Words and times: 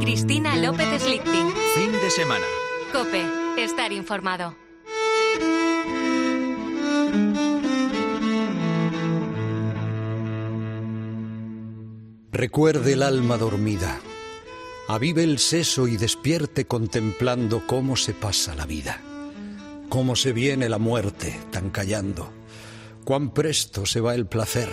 Cristina 0.00 0.56
López 0.56 1.02
Slichting. 1.02 1.52
Fin 1.74 1.92
de 1.92 2.10
semana. 2.10 2.44
Cope, 2.92 3.22
estar 3.62 3.92
informado. 3.92 4.56
Recuerde 12.32 12.94
el 12.94 13.02
alma 13.02 13.38
dormida. 13.38 14.00
Avive 14.88 15.22
el 15.22 15.38
seso 15.38 15.86
y 15.88 15.96
despierte 15.96 16.66
contemplando 16.66 17.66
cómo 17.66 17.96
se 17.96 18.12
pasa 18.12 18.54
la 18.54 18.66
vida. 18.66 19.00
Cómo 19.88 20.16
se 20.16 20.32
viene 20.32 20.68
la 20.68 20.78
muerte 20.78 21.38
tan 21.50 21.70
callando. 21.70 22.32
Cuán 23.04 23.32
presto 23.32 23.86
se 23.86 24.00
va 24.00 24.14
el 24.14 24.26
placer. 24.26 24.68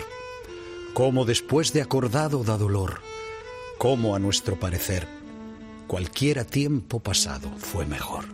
Cómo 0.94 1.26
después 1.26 1.72
de 1.74 1.82
acordado 1.82 2.44
da 2.44 2.58
dolor. 2.58 3.11
Cómo 3.82 4.14
a 4.16 4.20
nuestro 4.20 4.60
parecer 4.60 5.08
cualquiera 5.88 6.46
tiempo 6.46 7.00
pasado 7.00 7.50
fue 7.58 7.88
mejor. 7.88 8.26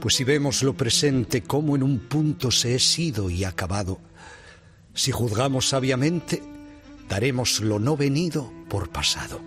Pues 0.00 0.16
si 0.16 0.24
vemos 0.24 0.64
lo 0.64 0.74
presente 0.74 1.44
como 1.44 1.76
en 1.76 1.84
un 1.84 2.00
punto 2.00 2.50
se 2.50 2.74
es 2.74 2.82
sido 2.82 3.30
y 3.30 3.44
acabado, 3.44 4.00
si 4.92 5.12
juzgamos 5.12 5.68
sabiamente, 5.68 6.42
daremos 7.08 7.60
lo 7.60 7.78
no 7.78 7.96
venido 7.96 8.52
por 8.68 8.90
pasado. 8.90 9.40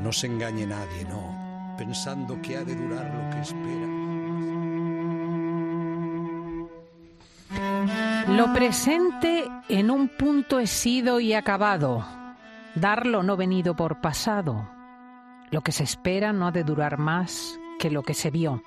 No 0.00 0.12
se 0.12 0.28
engañe 0.28 0.64
nadie, 0.64 1.04
no, 1.08 1.74
pensando 1.76 2.40
que 2.42 2.58
ha 2.58 2.62
de 2.62 2.76
durar 2.76 3.12
lo 3.12 3.28
que 3.34 3.40
espera. 3.40 3.88
Lo 8.36 8.52
presente 8.52 9.48
en 9.68 9.90
un 9.90 10.06
punto 10.16 10.60
es 10.60 10.70
sido 10.70 11.18
y 11.18 11.32
acabado, 11.32 12.23
dar 12.74 13.06
lo 13.06 13.22
no 13.22 13.36
venido 13.36 13.76
por 13.76 14.00
pasado. 14.00 14.68
Lo 15.50 15.60
que 15.62 15.72
se 15.72 15.84
espera 15.84 16.32
no 16.32 16.46
ha 16.46 16.52
de 16.52 16.64
durar 16.64 16.98
más 16.98 17.58
que 17.78 17.90
lo 17.90 18.02
que 18.02 18.14
se 18.14 18.30
vio. 18.30 18.62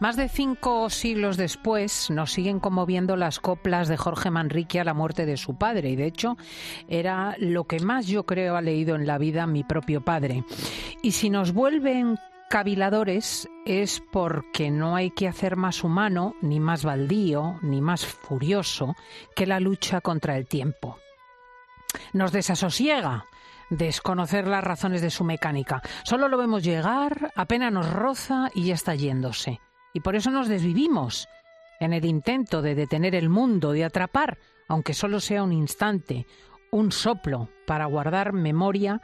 Más 0.00 0.16
de 0.16 0.28
cinco 0.28 0.90
siglos 0.90 1.36
después 1.36 2.10
nos 2.10 2.32
siguen 2.32 2.58
conmoviendo 2.58 3.16
las 3.16 3.38
coplas 3.38 3.88
de 3.88 3.96
Jorge 3.96 4.30
Manrique 4.30 4.80
a 4.80 4.84
la 4.84 4.94
muerte 4.94 5.24
de 5.24 5.36
su 5.36 5.56
padre 5.56 5.90
y 5.90 5.96
de 5.96 6.06
hecho 6.06 6.36
era 6.88 7.36
lo 7.38 7.64
que 7.64 7.78
más 7.78 8.06
yo 8.06 8.26
creo 8.26 8.56
ha 8.56 8.60
leído 8.60 8.96
en 8.96 9.06
la 9.06 9.18
vida 9.18 9.46
mi 9.46 9.62
propio 9.62 10.04
padre. 10.04 10.44
Y 11.02 11.12
si 11.12 11.30
nos 11.30 11.52
vuelven 11.52 12.18
caviladores 12.50 13.48
es 13.64 14.02
porque 14.12 14.70
no 14.70 14.96
hay 14.96 15.10
que 15.10 15.28
hacer 15.28 15.56
más 15.56 15.84
humano, 15.84 16.34
ni 16.42 16.60
más 16.60 16.84
baldío, 16.84 17.58
ni 17.62 17.80
más 17.80 18.04
furioso 18.04 18.96
que 19.36 19.46
la 19.46 19.60
lucha 19.60 20.00
contra 20.00 20.36
el 20.36 20.46
tiempo. 20.46 20.98
Nos 22.12 22.32
desasosiega 22.32 23.26
desconocer 23.72 24.46
las 24.46 24.62
razones 24.62 25.00
de 25.00 25.10
su 25.10 25.24
mecánica. 25.24 25.82
Solo 26.04 26.28
lo 26.28 26.36
vemos 26.36 26.62
llegar, 26.62 27.32
apenas 27.34 27.72
nos 27.72 27.90
roza 27.90 28.50
y 28.54 28.66
ya 28.66 28.74
está 28.74 28.94
yéndose. 28.94 29.60
Y 29.94 30.00
por 30.00 30.14
eso 30.14 30.30
nos 30.30 30.48
desvivimos 30.48 31.26
en 31.80 31.92
el 31.92 32.04
intento 32.04 32.60
de 32.60 32.74
detener 32.74 33.14
el 33.14 33.28
mundo, 33.28 33.72
de 33.72 33.84
atrapar, 33.84 34.38
aunque 34.68 34.94
solo 34.94 35.20
sea 35.20 35.42
un 35.42 35.52
instante, 35.52 36.26
un 36.70 36.92
soplo 36.92 37.48
para 37.66 37.86
guardar 37.86 38.32
memoria 38.32 39.00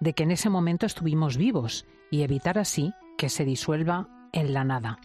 de 0.00 0.14
que 0.14 0.22
en 0.22 0.30
ese 0.30 0.48
momento 0.48 0.86
estuvimos 0.86 1.36
vivos 1.36 1.86
y 2.10 2.22
evitar 2.22 2.58
así 2.58 2.92
que 3.18 3.28
se 3.28 3.44
disuelva 3.44 4.08
en 4.32 4.52
la 4.52 4.64
nada. 4.64 4.98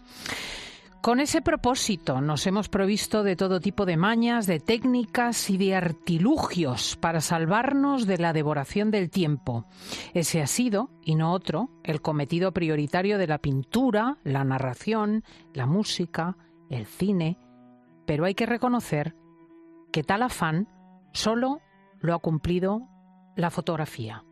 Con 1.00 1.20
ese 1.20 1.40
propósito 1.42 2.20
nos 2.20 2.46
hemos 2.46 2.68
provisto 2.68 3.22
de 3.22 3.36
todo 3.36 3.60
tipo 3.60 3.86
de 3.86 3.96
mañas, 3.96 4.46
de 4.46 4.58
técnicas 4.58 5.48
y 5.48 5.56
de 5.56 5.76
artilugios 5.76 6.96
para 6.96 7.20
salvarnos 7.20 8.06
de 8.06 8.18
la 8.18 8.32
devoración 8.32 8.90
del 8.90 9.08
tiempo. 9.08 9.64
Ese 10.12 10.42
ha 10.42 10.46
sido, 10.48 10.90
y 11.04 11.14
no 11.14 11.32
otro, 11.32 11.70
el 11.84 12.02
cometido 12.02 12.52
prioritario 12.52 13.16
de 13.16 13.28
la 13.28 13.38
pintura, 13.38 14.18
la 14.24 14.42
narración, 14.42 15.22
la 15.54 15.66
música, 15.66 16.36
el 16.68 16.84
cine, 16.84 17.38
pero 18.04 18.24
hay 18.24 18.34
que 18.34 18.46
reconocer 18.46 19.14
que 19.92 20.02
tal 20.02 20.22
afán 20.22 20.68
solo 21.12 21.60
lo 22.00 22.12
ha 22.12 22.18
cumplido 22.18 22.88
la 23.36 23.50
fotografía. 23.50 24.24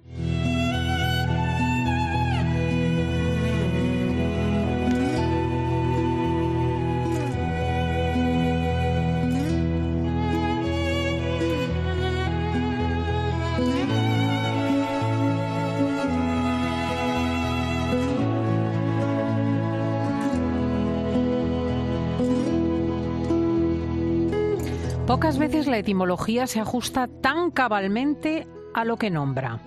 Pocas 25.06 25.38
veces 25.38 25.68
la 25.68 25.78
etimología 25.78 26.48
se 26.48 26.58
ajusta 26.58 27.06
tan 27.06 27.52
cabalmente 27.52 28.48
a 28.74 28.84
lo 28.84 28.96
que 28.96 29.08
nombra. 29.08 29.60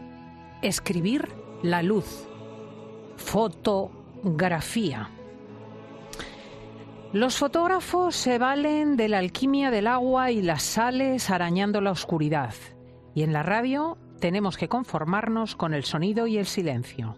Escribir 0.61 1.29
la 1.63 1.81
luz. 1.81 2.27
Fotografía. 3.15 5.09
Los 7.13 7.37
fotógrafos 7.37 8.17
se 8.17 8.37
valen 8.37 8.97
de 8.97 9.07
la 9.07 9.19
alquimia 9.19 9.71
del 9.71 9.87
agua 9.87 10.29
y 10.31 10.41
las 10.41 10.61
sales 10.61 11.29
arañando 11.29 11.79
la 11.79 11.91
oscuridad. 11.91 12.53
Y 13.15 13.23
en 13.23 13.31
la 13.31 13.41
radio 13.41 13.97
tenemos 14.19 14.57
que 14.57 14.67
conformarnos 14.67 15.55
con 15.55 15.73
el 15.73 15.85
sonido 15.85 16.27
y 16.27 16.37
el 16.37 16.47
silencio. 16.47 17.15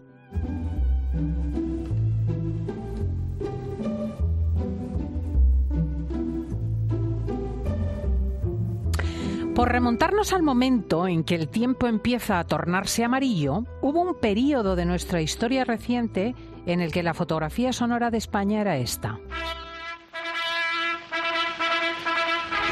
Por 9.62 9.72
remontarnos 9.72 10.34
al 10.34 10.42
momento 10.42 11.08
en 11.08 11.24
que 11.24 11.36
el 11.36 11.48
tiempo 11.48 11.86
empieza 11.86 12.40
a 12.40 12.46
tornarse 12.46 13.04
amarillo, 13.04 13.64
hubo 13.84 14.02
un 14.02 14.16
periodo 14.16 14.76
de 14.76 14.86
nuestra 14.86 15.22
historia 15.22 15.66
reciente 15.66 16.34
en 16.66 16.82
el 16.82 16.92
que 16.92 17.04
la 17.04 17.14
fotografía 17.14 17.72
sonora 17.72 18.10
de 18.10 18.18
España 18.18 18.60
era 18.60 18.78
esta. 18.78 19.20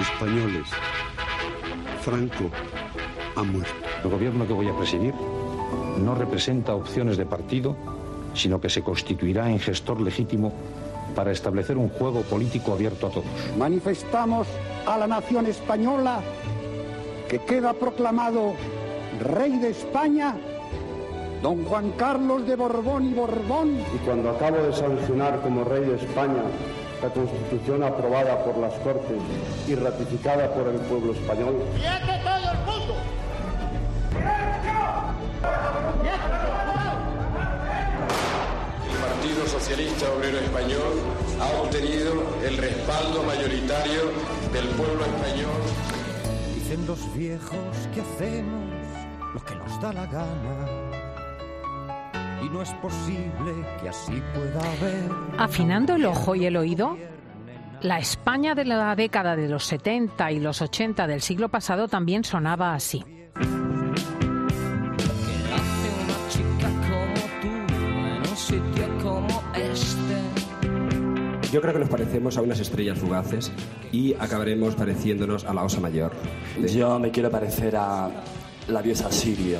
Españoles, 0.01 0.67
Franco 2.01 2.49
ha 3.35 3.43
muerto. 3.43 3.71
El 4.03 4.09
gobierno 4.09 4.47
que 4.47 4.53
voy 4.53 4.69
a 4.69 4.75
presidir 4.75 5.13
no 5.99 6.15
representa 6.15 6.73
opciones 6.73 7.17
de 7.17 7.27
partido, 7.27 7.77
sino 8.33 8.59
que 8.59 8.71
se 8.71 8.81
constituirá 8.81 9.47
en 9.51 9.59
gestor 9.59 10.01
legítimo 10.01 10.51
para 11.15 11.31
establecer 11.31 11.77
un 11.77 11.89
juego 11.89 12.23
político 12.23 12.73
abierto 12.73 13.05
a 13.05 13.09
todos. 13.11 13.25
Manifestamos 13.59 14.47
a 14.87 14.97
la 14.97 15.05
nación 15.05 15.45
española 15.45 16.23
que 17.29 17.37
queda 17.39 17.73
proclamado 17.73 18.55
rey 19.19 19.59
de 19.59 19.69
España, 19.69 20.35
don 21.43 21.63
Juan 21.63 21.91
Carlos 21.91 22.45
de 22.47 22.55
Borbón 22.55 23.11
y 23.11 23.13
Borbón. 23.13 23.79
Y 23.93 23.97
cuando 23.99 24.31
acabo 24.31 24.57
de 24.57 24.73
sancionar 24.73 25.39
como 25.41 25.63
rey 25.63 25.85
de 25.85 25.95
España 25.95 26.41
la 27.03 27.09
constitución 27.09 27.83
aprobada 27.83 28.43
por 28.43 28.57
las 28.57 28.73
Cortes 28.79 29.21
y 29.67 29.75
ratificada 29.75 30.51
por 30.53 30.67
el 30.67 30.79
pueblo 30.81 31.13
español. 31.13 31.55
todo 32.23 32.51
el 32.51 32.59
mundo! 32.65 32.95
El 38.89 38.97
Partido 39.07 39.47
Socialista 39.47 40.11
Obrero 40.17 40.39
Español 40.39 40.93
ha 41.39 41.61
obtenido 41.61 42.13
el 42.43 42.57
respaldo 42.57 43.23
mayoritario 43.23 44.01
del 44.51 44.67
pueblo 44.69 45.05
español 45.05 45.88
los 46.89 47.15
viejos 47.15 47.87
que 47.93 48.01
hacemos 48.01 48.65
lo 49.35 49.39
que 49.45 49.53
nos 49.53 49.79
da 49.79 49.93
la 49.93 50.07
gana. 50.07 50.65
Y 52.43 52.49
no 52.49 52.63
es 52.63 52.73
posible 52.81 53.53
que 53.79 53.89
así 53.89 54.19
pueda 54.33 54.59
haber. 54.59 55.11
Afinando 55.37 55.93
el 55.93 56.05
ojo 56.07 56.33
y 56.33 56.47
el 56.47 56.57
oído, 56.57 56.97
la 57.81 57.99
España 57.99 58.55
de 58.55 58.65
la 58.65 58.95
década 58.95 59.35
de 59.35 59.47
los 59.47 59.65
70 59.65 60.31
y 60.31 60.39
los 60.39 60.63
80 60.63 61.05
del 61.05 61.21
siglo 61.21 61.49
pasado 61.49 61.87
también 61.87 62.23
sonaba 62.23 62.73
así. 62.73 63.05
Yo 71.51 71.61
creo 71.61 71.73
que 71.73 71.79
nos 71.79 71.89
parecemos 71.89 72.37
a 72.37 72.41
unas 72.41 72.59
estrellas 72.59 72.99
fugaces 72.99 73.51
y 73.91 74.13
acabaremos 74.13 74.75
pareciéndonos 74.75 75.45
a 75.45 75.53
la 75.53 75.63
Osa 75.63 75.79
Mayor. 75.79 76.11
Yo 76.71 76.99
me 76.99 77.09
quiero 77.09 77.31
parecer 77.31 77.75
a 77.75 78.09
la 78.67 78.81
diosa 78.83 79.11
Sirio. 79.11 79.57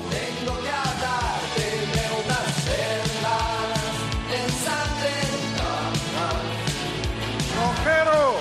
¡Cojero! 7.59 8.35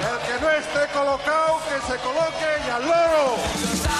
El 0.00 0.18
que 0.26 0.40
no 0.42 0.50
esté 0.50 0.92
colocado, 0.94 1.60
que 1.68 1.92
se 1.92 1.98
coloque 2.00 2.48
y 2.66 2.70
al 2.70 2.82
loro. 2.82 3.93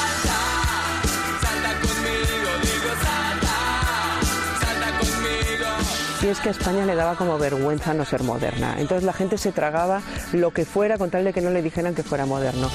Es 6.35 6.41
que 6.41 6.49
a 6.49 6.53
España 6.53 6.85
le 6.85 6.97
daba 6.97 7.15
como 7.15 7.39
vergüenza 7.39 7.95
no 7.95 8.05
ser 8.05 8.25
moderna. 8.25 8.75
Entonces 8.79 9.05
la 9.05 9.13
gente 9.13 9.39
se 9.39 9.53
tragaba 9.53 10.03
lo 10.33 10.51
que 10.51 10.65
fuera 10.65 10.99
con 10.99 11.09
tal 11.09 11.23
de 11.23 11.33
que 11.33 11.41
no 11.41 11.51
le 11.51 11.63
dijeran 11.63 11.95
que 11.95 12.03
fuera 12.03 12.27
moderno. 12.27 12.69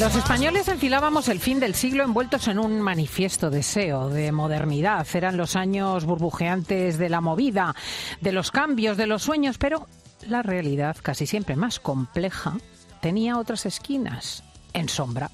Los 0.00 0.16
españoles 0.16 0.66
enfilábamos 0.66 1.28
el 1.28 1.38
fin 1.38 1.60
del 1.60 1.76
siglo 1.76 2.02
envueltos 2.02 2.48
en 2.48 2.58
un 2.58 2.80
manifiesto 2.80 3.50
deseo 3.50 4.08
de 4.08 4.32
modernidad. 4.32 5.06
Eran 5.14 5.36
los 5.36 5.54
años 5.54 6.04
burbujeantes 6.04 6.98
de 6.98 7.08
la 7.08 7.20
movida, 7.20 7.76
de 8.20 8.32
los 8.32 8.50
cambios, 8.50 8.96
de 8.96 9.06
los 9.06 9.22
sueños, 9.22 9.58
pero 9.58 9.86
la 10.26 10.42
realidad, 10.42 10.96
casi 11.00 11.24
siempre 11.24 11.54
más 11.54 11.78
compleja, 11.78 12.56
tenía 13.00 13.38
otras 13.38 13.64
esquinas, 13.64 14.42
en 14.72 14.88
sombra. 14.88 15.30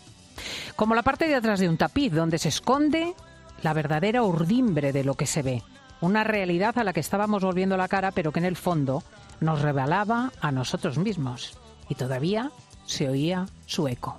Como 0.77 0.95
la 0.95 1.03
parte 1.03 1.27
de 1.27 1.37
atrás 1.37 1.61
de 1.61 1.69
un 1.69 1.79
tapiz, 1.79 2.13
donde 2.13 2.37
se 2.37 2.51
esconde 2.51 3.15
la 3.63 3.73
verdadera 3.73 4.23
urdimbre 4.23 4.93
de 4.93 5.05
lo 5.05 5.15
que 5.15 5.27
se 5.27 5.43
ve. 5.43 5.63
Una 6.01 6.25
realidad 6.25 6.79
a 6.79 6.85
la 6.85 6.93
que 6.93 7.01
estábamos 7.01 7.43
volviendo 7.43 7.77
la 7.77 7.89
cara, 7.89 8.11
pero 8.13 8.33
que 8.33 8.39
en 8.39 8.47
el 8.47 8.57
fondo 8.57 9.03
nos 9.41 9.61
revelaba 9.61 10.33
a 10.41 10.51
nosotros 10.51 10.99
mismos. 10.99 11.59
Y 11.89 11.95
todavía 11.95 12.51
se 12.87 13.09
oía 13.09 13.47
su 13.67 13.87
eco. 13.89 14.19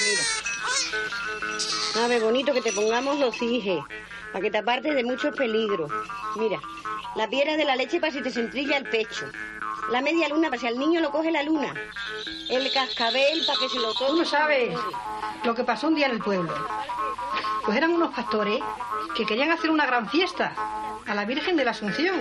Mira. 0.00 0.22
A 2.04 2.08
ver, 2.08 2.22
bonito 2.22 2.52
que 2.52 2.62
te 2.62 2.72
pongamos 2.72 3.18
los 3.18 3.40
hijes, 3.40 3.80
para 4.32 4.42
que 4.42 4.50
te 4.50 4.58
apartes 4.58 4.94
de 4.94 5.04
muchos 5.04 5.36
peligros. 5.36 5.90
Mira, 6.36 6.58
la 7.14 7.28
piedra 7.28 7.56
de 7.56 7.64
la 7.64 7.76
leche 7.76 8.00
para 8.00 8.12
si 8.12 8.22
te 8.22 8.30
centrilla 8.30 8.78
el 8.78 8.84
pecho. 8.84 9.26
La 9.90 10.00
media 10.00 10.28
luna 10.28 10.48
para 10.48 10.60
si 10.60 10.66
al 10.66 10.78
niño 10.78 11.00
lo 11.00 11.10
coge 11.10 11.30
la 11.30 11.42
luna. 11.42 11.74
El 12.48 12.72
cascabel 12.72 13.44
para 13.46 13.58
que 13.58 13.68
se 13.68 13.78
lo 13.78 13.92
toque. 13.92 14.06
Tú 14.06 14.16
no 14.16 14.24
sabes 14.24 14.78
lo 15.44 15.54
que 15.54 15.64
pasó 15.64 15.88
un 15.88 15.94
día 15.94 16.06
en 16.06 16.12
el 16.12 16.20
pueblo. 16.20 16.52
Pues 17.64 17.76
eran 17.76 17.92
unos 17.92 18.14
pastores 18.14 18.60
que 19.14 19.26
querían 19.26 19.50
hacer 19.50 19.70
una 19.70 19.86
gran 19.86 20.08
fiesta 20.08 20.54
a 21.06 21.14
la 21.14 21.24
Virgen 21.24 21.56
de 21.56 21.64
la 21.64 21.72
Asunción. 21.72 22.16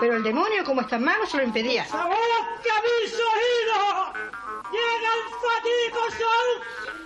Pero 0.00 0.16
el 0.16 0.22
demonio, 0.22 0.64
como 0.64 0.80
está 0.80 0.96
en 0.96 1.04
mano, 1.04 1.26
se 1.26 1.36
lo 1.36 1.44
impedía. 1.44 1.84
¡Sabed 1.86 2.16
que 2.62 2.70
mis 3.04 3.12
oídos 3.14 4.12
llega 4.70 5.10
el 5.16 5.24
fatídico 5.44 6.00
sol 6.10 6.48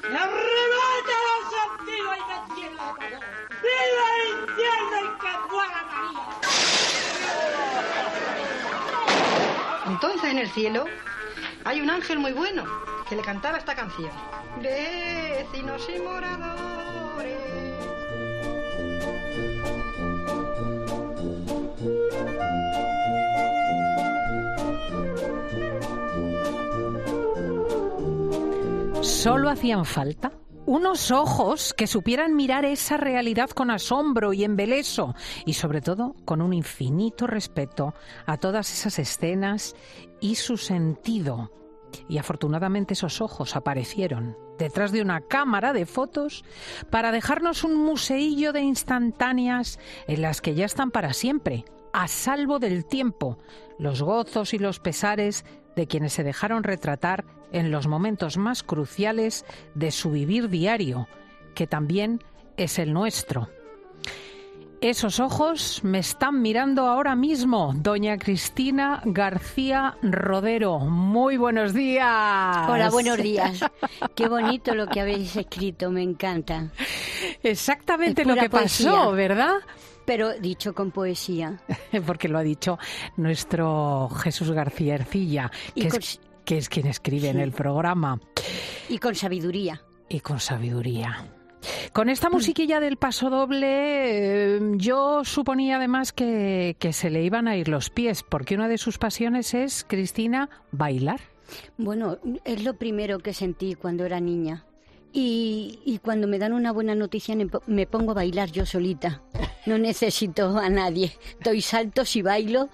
y 0.02 0.16
arrebata 0.16 1.16
los 1.28 1.86
sentidos 1.86 2.16
y 2.16 2.20
me! 2.30 3.41
¡Viva 3.62 4.06
el 4.16 4.26
infierno 4.40 4.96
y 4.98 5.08
que 5.20 5.32
muera 5.50 5.80
María! 5.90 6.24
Entonces 9.86 10.30
en 10.30 10.38
el 10.38 10.50
cielo 10.50 10.84
hay 11.64 11.80
un 11.80 11.90
ángel 11.90 12.18
muy 12.18 12.32
bueno 12.32 12.64
que 13.08 13.14
le 13.16 13.22
cantaba 13.22 13.58
esta 13.58 13.74
canción. 13.74 14.10
Vecinos 14.60 15.88
y 15.94 15.98
moradores. 16.00 17.38
Solo 29.02 29.50
hacían 29.50 29.84
falta 29.84 30.32
unos 30.72 31.10
ojos 31.10 31.74
que 31.74 31.86
supieran 31.86 32.34
mirar 32.34 32.64
esa 32.64 32.96
realidad 32.96 33.50
con 33.50 33.70
asombro 33.70 34.32
y 34.32 34.42
embeleso 34.42 35.14
y 35.44 35.52
sobre 35.52 35.82
todo 35.82 36.16
con 36.24 36.40
un 36.40 36.54
infinito 36.54 37.26
respeto 37.26 37.92
a 38.24 38.38
todas 38.38 38.72
esas 38.72 38.98
escenas 38.98 39.76
y 40.18 40.36
su 40.36 40.56
sentido. 40.56 41.52
Y 42.08 42.16
afortunadamente 42.16 42.94
esos 42.94 43.20
ojos 43.20 43.54
aparecieron 43.54 44.38
detrás 44.58 44.92
de 44.92 45.02
una 45.02 45.20
cámara 45.20 45.74
de 45.74 45.84
fotos 45.84 46.42
para 46.88 47.12
dejarnos 47.12 47.64
un 47.64 47.74
museillo 47.74 48.54
de 48.54 48.62
instantáneas 48.62 49.78
en 50.06 50.22
las 50.22 50.40
que 50.40 50.54
ya 50.54 50.64
están 50.64 50.90
para 50.90 51.12
siempre, 51.12 51.66
a 51.92 52.08
salvo 52.08 52.58
del 52.58 52.86
tiempo, 52.86 53.36
los 53.78 54.00
gozos 54.00 54.54
y 54.54 54.58
los 54.58 54.80
pesares 54.80 55.44
de 55.76 55.86
quienes 55.86 56.12
se 56.12 56.24
dejaron 56.24 56.64
retratar 56.64 57.24
en 57.52 57.70
los 57.70 57.86
momentos 57.86 58.36
más 58.36 58.62
cruciales 58.62 59.44
de 59.74 59.90
su 59.90 60.10
vivir 60.10 60.48
diario, 60.48 61.08
que 61.54 61.66
también 61.66 62.22
es 62.56 62.78
el 62.78 62.92
nuestro. 62.92 63.48
Esos 64.82 65.20
ojos 65.20 65.78
me 65.84 66.00
están 66.00 66.42
mirando 66.42 66.88
ahora 66.88 67.14
mismo, 67.14 67.72
doña 67.76 68.18
Cristina 68.18 69.00
García 69.04 69.96
Rodero. 70.02 70.80
Muy 70.80 71.36
buenos 71.36 71.72
días. 71.72 72.68
Hola, 72.68 72.90
buenos 72.90 73.16
días. 73.22 73.60
Qué 74.16 74.28
bonito 74.28 74.74
lo 74.74 74.88
que 74.88 75.00
habéis 75.00 75.36
escrito, 75.36 75.88
me 75.92 76.02
encanta. 76.02 76.70
Exactamente 77.44 78.24
lo 78.24 78.34
que 78.34 78.50
pasó, 78.50 79.12
¿verdad? 79.12 79.54
Pero 80.04 80.32
dicho 80.34 80.74
con 80.74 80.90
poesía. 80.90 81.60
Porque 82.06 82.28
lo 82.28 82.38
ha 82.38 82.42
dicho 82.42 82.78
nuestro 83.16 84.08
Jesús 84.08 84.50
García 84.50 84.94
Ercilla, 84.94 85.50
que, 85.74 85.88
es, 85.88 86.20
que 86.44 86.58
es 86.58 86.68
quien 86.68 86.86
escribe 86.86 87.28
en 87.28 87.38
el 87.38 87.52
programa. 87.52 88.20
Y 88.88 88.98
con 88.98 89.14
sabiduría. 89.14 89.82
Y 90.08 90.20
con 90.20 90.40
sabiduría. 90.40 91.26
Con 91.92 92.08
esta 92.08 92.28
musiquilla 92.28 92.80
del 92.80 92.96
paso 92.96 93.30
doble, 93.30 94.56
eh, 94.56 94.60
yo 94.76 95.24
suponía 95.24 95.76
además 95.76 96.12
que, 96.12 96.76
que, 96.78 96.92
se 96.92 97.08
le 97.08 97.22
iban 97.22 97.46
a 97.46 97.56
ir 97.56 97.68
los 97.68 97.90
pies, 97.90 98.24
porque 98.28 98.56
una 98.56 98.66
de 98.66 98.78
sus 98.78 98.98
pasiones 98.98 99.54
es, 99.54 99.84
Cristina, 99.88 100.50
bailar. 100.72 101.20
Bueno, 101.76 102.18
es 102.44 102.64
lo 102.64 102.74
primero 102.74 103.20
que 103.20 103.32
sentí 103.32 103.74
cuando 103.74 104.04
era 104.04 104.20
niña. 104.20 104.64
Y, 105.14 106.00
cuando 106.02 106.26
me 106.26 106.38
dan 106.38 106.54
una 106.54 106.72
buena 106.72 106.94
noticia 106.94 107.36
me 107.66 107.86
pongo 107.86 108.12
a 108.12 108.14
bailar 108.14 108.50
yo 108.50 108.64
solita. 108.64 109.22
No 109.66 109.78
necesito 109.78 110.58
a 110.58 110.68
nadie. 110.68 111.12
Doy 111.44 111.60
saltos 111.60 112.16
y 112.16 112.22
bailo, 112.22 112.68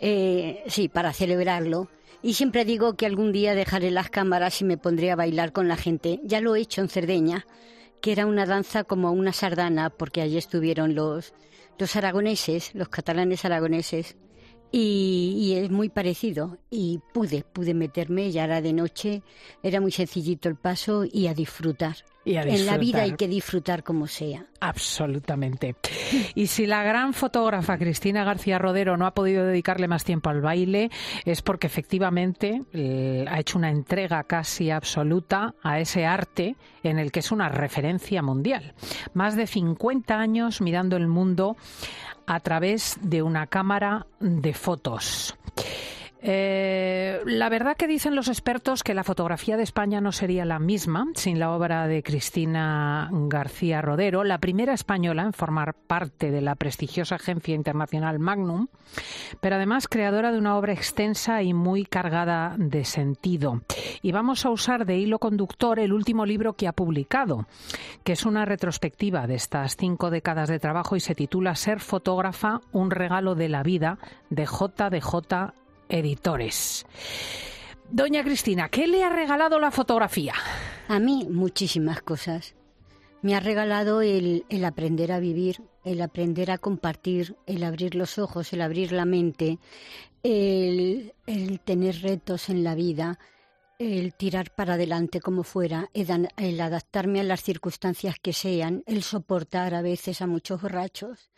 eh, 0.00 0.62
sí, 0.66 0.88
para 0.88 1.12
celebrarlo. 1.12 1.88
Y 2.22 2.34
siempre 2.34 2.64
digo 2.64 2.94
que 2.94 3.06
algún 3.06 3.32
día 3.32 3.54
dejaré 3.54 3.90
las 3.90 4.10
cámaras 4.10 4.60
y 4.60 4.64
me 4.64 4.76
pondré 4.78 5.10
a 5.10 5.16
bailar 5.16 5.52
con 5.52 5.68
la 5.68 5.76
gente. 5.76 6.20
Ya 6.24 6.40
lo 6.40 6.56
he 6.56 6.60
hecho 6.60 6.80
en 6.80 6.88
Cerdeña, 6.88 7.46
que 8.00 8.12
era 8.12 8.26
una 8.26 8.46
danza 8.46 8.84
como 8.84 9.12
una 9.12 9.32
sardana, 9.32 9.90
porque 9.90 10.20
allí 10.20 10.36
estuvieron 10.36 10.94
los, 10.94 11.32
los 11.78 11.96
aragoneses, 11.96 12.74
los 12.74 12.88
catalanes 12.88 13.44
aragoneses. 13.44 14.16
Y, 14.76 15.36
y, 15.38 15.54
es 15.54 15.70
muy 15.70 15.88
parecido. 15.88 16.58
Y 16.68 16.98
pude, 17.12 17.44
pude 17.44 17.74
meterme, 17.74 18.32
ya 18.32 18.42
era 18.42 18.60
de 18.60 18.72
noche, 18.72 19.22
era 19.62 19.80
muy 19.80 19.92
sencillito 19.92 20.48
el 20.48 20.56
paso 20.56 21.04
y 21.04 21.28
a 21.28 21.34
disfrutar. 21.34 21.94
Y 22.24 22.38
a 22.38 22.44
disfrutar. 22.44 22.58
En 22.58 22.66
la 22.66 22.78
vida 22.78 23.02
hay 23.02 23.12
que 23.12 23.28
disfrutar 23.28 23.84
como 23.84 24.08
sea. 24.08 24.46
Absolutamente. 24.58 25.76
Y 26.34 26.48
si 26.48 26.66
la 26.66 26.82
gran 26.82 27.12
fotógrafa 27.12 27.78
Cristina 27.78 28.24
García 28.24 28.58
Rodero 28.58 28.96
no 28.96 29.06
ha 29.06 29.14
podido 29.14 29.44
dedicarle 29.44 29.86
más 29.86 30.02
tiempo 30.02 30.30
al 30.30 30.40
baile, 30.40 30.90
es 31.24 31.40
porque 31.40 31.68
efectivamente 31.68 32.62
eh, 32.72 33.24
ha 33.28 33.38
hecho 33.38 33.58
una 33.58 33.70
entrega 33.70 34.24
casi 34.24 34.70
absoluta 34.70 35.54
a 35.62 35.78
ese 35.78 36.04
arte 36.04 36.56
en 36.82 36.98
el 36.98 37.12
que 37.12 37.20
es 37.20 37.30
una 37.30 37.48
referencia 37.48 38.22
mundial. 38.22 38.74
Más 39.12 39.36
de 39.36 39.46
50 39.46 40.18
años 40.18 40.60
mirando 40.60 40.96
el 40.96 41.06
mundo 41.06 41.56
a 42.26 42.40
través 42.40 42.96
de 43.00 43.22
una 43.22 43.46
cámara 43.46 44.06
de 44.20 44.54
fotos. 44.54 45.36
Eh, 46.26 47.20
la 47.26 47.50
verdad 47.50 47.76
que 47.76 47.86
dicen 47.86 48.16
los 48.16 48.28
expertos 48.28 48.82
que 48.82 48.94
la 48.94 49.04
fotografía 49.04 49.58
de 49.58 49.62
España 49.62 50.00
no 50.00 50.10
sería 50.10 50.46
la 50.46 50.58
misma 50.58 51.08
sin 51.16 51.38
la 51.38 51.50
obra 51.50 51.86
de 51.86 52.02
Cristina 52.02 53.10
García 53.12 53.82
Rodero, 53.82 54.24
la 54.24 54.38
primera 54.38 54.72
española 54.72 55.24
en 55.24 55.34
formar 55.34 55.74
parte 55.74 56.30
de 56.30 56.40
la 56.40 56.54
prestigiosa 56.54 57.16
agencia 57.16 57.54
internacional 57.54 58.20
Magnum, 58.20 58.68
pero 59.42 59.56
además 59.56 59.86
creadora 59.86 60.32
de 60.32 60.38
una 60.38 60.56
obra 60.56 60.72
extensa 60.72 61.42
y 61.42 61.52
muy 61.52 61.84
cargada 61.84 62.54
de 62.56 62.86
sentido. 62.86 63.60
Y 64.00 64.12
vamos 64.12 64.46
a 64.46 64.50
usar 64.50 64.86
de 64.86 64.96
hilo 64.96 65.18
conductor 65.18 65.78
el 65.78 65.92
último 65.92 66.24
libro 66.24 66.54
que 66.54 66.68
ha 66.68 66.72
publicado, 66.72 67.46
que 68.02 68.12
es 68.12 68.24
una 68.24 68.46
retrospectiva 68.46 69.26
de 69.26 69.34
estas 69.34 69.76
cinco 69.76 70.08
décadas 70.08 70.48
de 70.48 70.58
trabajo 70.58 70.96
y 70.96 71.00
se 71.00 71.14
titula 71.14 71.54
Ser 71.54 71.80
fotógrafa, 71.80 72.62
un 72.72 72.90
regalo 72.90 73.34
de 73.34 73.50
la 73.50 73.62
vida 73.62 73.98
de 74.30 74.46
JDJ 74.46 75.52
editores. 75.94 76.86
Doña 77.90 78.24
Cristina, 78.24 78.68
¿qué 78.68 78.86
le 78.86 79.04
ha 79.04 79.10
regalado 79.10 79.58
la 79.60 79.70
fotografía? 79.70 80.34
A 80.88 80.98
mí 80.98 81.26
muchísimas 81.30 82.02
cosas. 82.02 82.54
Me 83.22 83.34
ha 83.34 83.40
regalado 83.40 84.02
el, 84.02 84.44
el, 84.48 84.64
aprender 84.64 85.12
a 85.12 85.20
vivir, 85.20 85.62
el 85.84 86.02
aprender 86.02 86.50
a 86.50 86.58
compartir, 86.58 87.36
el 87.46 87.62
abrir 87.62 87.94
los 87.94 88.18
ojos, 88.18 88.52
el 88.52 88.60
abrir 88.60 88.92
la 88.92 89.04
mente, 89.06 89.58
el, 90.22 91.14
el 91.26 91.60
tener 91.60 92.02
retos 92.02 92.50
en 92.50 92.64
la 92.64 92.74
vida, 92.74 93.18
el 93.78 94.14
tirar 94.14 94.54
para 94.54 94.74
adelante 94.74 95.20
como 95.20 95.42
fuera, 95.42 95.88
el, 95.94 96.28
el 96.36 96.60
adaptarme 96.60 97.20
a 97.20 97.24
las 97.24 97.42
circunstancias 97.42 98.16
que 98.20 98.32
sean, 98.32 98.82
el 98.86 99.02
soportar 99.02 99.74
a 99.74 99.82
veces 99.82 100.20
a 100.20 100.26
muchos 100.26 100.60
borrachos, 100.60 101.30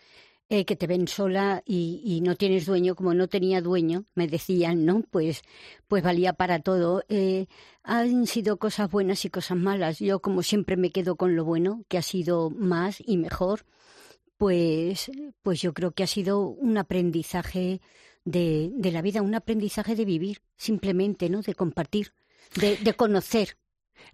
eh, 0.49 0.65
que 0.65 0.76
te 0.76 0.87
ven 0.87 1.09
sola 1.09 1.62
y, 1.67 2.00
y, 2.05 2.21
no 2.21 2.37
tienes 2.37 2.67
dueño, 2.67 2.95
como 2.95 3.15
no 3.15 3.29
tenía 3.29 3.61
dueño, 3.61 4.05
me 4.15 4.29
decían, 4.29 4.85
¿no? 4.85 5.03
Pues, 5.11 5.43
pues 5.88 6.05
valía 6.05 6.35
para 6.35 6.61
todo. 6.61 7.03
Eh, 7.09 7.47
han 7.83 8.26
sido 8.26 8.57
cosas 8.59 8.91
buenas 8.91 9.25
y 9.25 9.31
cosas 9.31 9.57
malas. 9.59 9.99
Yo, 9.99 10.21
como 10.21 10.43
siempre, 10.43 10.76
me 10.76 10.91
quedo 10.91 11.17
con 11.17 11.35
lo 11.35 11.45
bueno, 11.45 11.85
que 11.88 11.99
ha 11.99 12.03
sido 12.03 12.50
más 12.50 13.03
y 13.05 13.17
mejor. 13.17 13.67
Pues, 14.37 15.11
pues 15.43 15.61
yo 15.62 15.73
creo 15.75 15.93
que 15.93 16.05
ha 16.05 16.07
sido 16.07 16.47
un 16.49 16.79
aprendizaje 16.79 17.81
de, 18.25 18.71
de 18.75 18.93
la 18.93 19.03
vida, 19.03 19.23
un 19.23 19.35
aprendizaje 19.35 19.97
de 19.97 20.05
vivir, 20.05 20.43
simplemente, 20.57 21.29
¿no? 21.29 21.43
De 21.43 21.55
compartir, 21.55 22.12
de, 22.61 22.76
de 22.76 22.95
conocer. 22.95 23.57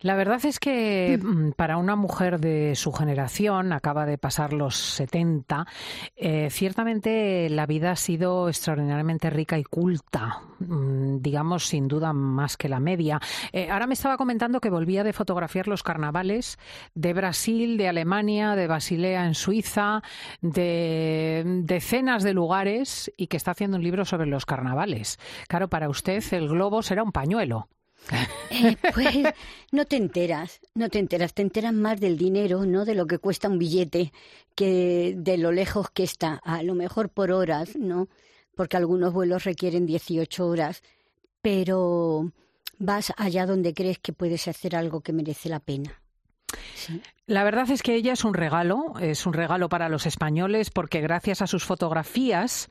La 0.01 0.17
verdad 0.17 0.45
es 0.45 0.59
que 0.59 1.19
mm, 1.23 1.53
para 1.53 1.77
una 1.77 1.97
mujer 1.97 2.41
de 2.41 2.75
su 2.75 2.93
generación, 2.93 3.73
acaba 3.73 4.07
de 4.07 4.19
pasar 4.19 4.53
los 4.53 4.77
70, 4.77 5.67
eh, 6.17 6.49
ciertamente 6.51 7.49
la 7.51 7.67
vida 7.67 7.93
ha 7.93 7.97
sido 7.97 8.49
extraordinariamente 8.49 9.31
rica 9.31 9.59
y 9.59 9.65
culta, 9.65 10.41
mm, 10.59 11.19
digamos 11.21 11.67
sin 11.67 11.89
duda 11.89 12.12
más 12.12 12.57
que 12.57 12.69
la 12.69 12.81
media. 12.81 13.21
Eh, 13.53 13.71
ahora 13.71 13.87
me 13.87 13.95
estaba 13.95 14.17
comentando 14.17 14.61
que 14.61 14.71
volvía 14.71 15.05
de 15.05 15.12
fotografiar 15.12 15.69
los 15.69 15.83
carnavales 15.83 16.59
de 16.95 17.12
Brasil, 17.12 17.77
de 17.77 17.89
Alemania, 17.89 18.57
de 18.57 18.67
Basilea 18.67 19.27
en 19.27 19.35
Suiza, 19.35 20.03
de 20.41 21.45
decenas 21.62 22.23
de 22.23 22.35
lugares 22.35 23.12
y 23.17 23.29
que 23.29 23.37
está 23.37 23.53
haciendo 23.53 23.77
un 23.77 23.85
libro 23.85 24.05
sobre 24.05 24.27
los 24.27 24.47
carnavales. 24.47 25.19
Claro, 25.49 25.69
para 25.69 25.89
usted 25.89 26.23
el 26.33 26.49
globo 26.49 26.83
será 26.83 27.03
un 27.03 27.12
pañuelo. 27.12 27.69
Eh, 28.50 28.76
pues 28.94 29.16
no 29.71 29.85
te 29.87 29.97
enteras, 29.97 30.61
no 30.75 30.88
te 30.88 30.99
enteras, 30.99 31.35
te 31.35 31.42
enteras 31.42 31.73
más 31.73 32.00
del 32.00 32.18
dinero, 32.18 32.66
¿no? 32.66 32.85
De 32.85 32.94
lo 32.94 33.06
que 33.06 33.18
cuesta 33.18 33.49
un 33.49 33.59
billete, 33.59 34.12
que 34.54 35.14
de 35.16 35.38
lo 35.38 35.52
lejos 35.52 35.90
que 35.90 36.02
está, 36.02 36.35
a 36.44 36.62
lo 36.62 36.75
mejor 36.75 37.09
por 37.09 37.30
horas, 37.30 37.76
¿no? 37.76 38.09
Porque 38.54 38.76
algunos 38.76 39.12
vuelos 39.12 39.44
requieren 39.44 39.87
18 39.87 40.47
horas, 40.47 40.82
pero 41.40 42.32
vas 42.78 43.12
allá 43.16 43.47
donde 43.47 43.75
crees 43.75 43.99
que 43.99 44.12
puedes 44.12 44.49
hacer 44.49 44.76
algo 44.76 45.00
que 45.00 45.12
merece 45.12 45.49
la 45.49 45.61
pena. 45.61 46.02
La 47.26 47.44
verdad 47.44 47.71
es 47.71 47.82
que 47.82 47.94
ella 47.94 48.12
es 48.12 48.25
un 48.25 48.35
regalo, 48.35 48.94
es 49.00 49.25
un 49.26 49.32
regalo 49.32 49.68
para 49.68 49.88
los 49.88 50.06
españoles 50.06 50.71
porque 50.71 51.00
gracias 51.00 51.40
a 51.40 51.47
sus 51.47 51.64
fotografías 51.64 52.68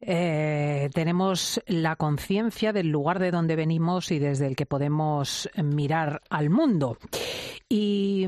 eh, 0.00 0.90
tenemos 0.92 1.60
la 1.66 1.96
conciencia 1.96 2.72
del 2.72 2.88
lugar 2.88 3.18
de 3.18 3.30
donde 3.30 3.56
venimos 3.56 4.10
y 4.10 4.18
desde 4.18 4.46
el 4.46 4.56
que 4.56 4.66
podemos 4.66 5.48
mirar 5.56 6.22
al 6.28 6.50
mundo. 6.50 6.98
Y, 7.68 8.26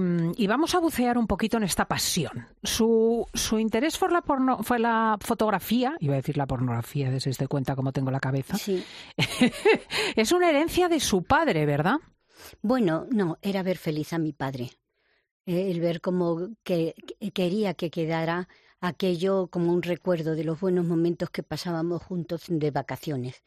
vamos 0.49 0.75
a 0.75 0.81
bucear 0.81 1.19
un 1.19 1.27
poquito 1.27 1.59
en 1.59 1.63
esta 1.63 1.85
pasión. 1.85 2.47
Su, 2.63 3.27
su 3.35 3.59
interés 3.59 3.99
fue 3.99 4.09
la, 4.11 4.23
fue 4.63 4.79
la 4.79 5.17
fotografía, 5.21 5.97
iba 6.01 6.15
a 6.15 6.17
decir 6.17 6.37
la 6.37 6.47
pornografía, 6.47 7.11
desde 7.11 7.31
este 7.31 7.47
cuenta 7.47 7.77
cómo 7.77 7.93
tengo 7.93 8.11
la 8.11 8.21
cabeza. 8.21 8.57
Sí. 8.57 8.83
es 10.17 10.33
una 10.33 10.49
herencia 10.49 10.89
de 10.89 11.01
su 11.01 11.23
padre, 11.23 11.67
¿verdad? 11.67 11.99
Bueno, 12.63 13.07
no, 13.11 13.39
era 13.43 13.63
ver 13.63 13.79
feliz 13.79 14.13
a 14.13 14.19
mi 14.19 14.33
padre. 14.33 14.71
El 15.47 15.81
ver 15.81 16.01
cómo 16.01 16.51
que, 16.63 16.95
quería 17.33 17.75
que 17.75 17.91
quedara 17.91 18.49
aquello 18.81 19.49
como 19.49 19.73
un 19.73 19.83
recuerdo 19.83 20.35
de 20.35 20.45
los 20.45 20.61
buenos 20.61 20.87
momentos 20.87 21.31
que 21.31 21.43
pasábamos 21.43 22.03
juntos 22.03 22.45
de 22.49 22.71
vacaciones. 22.71 23.43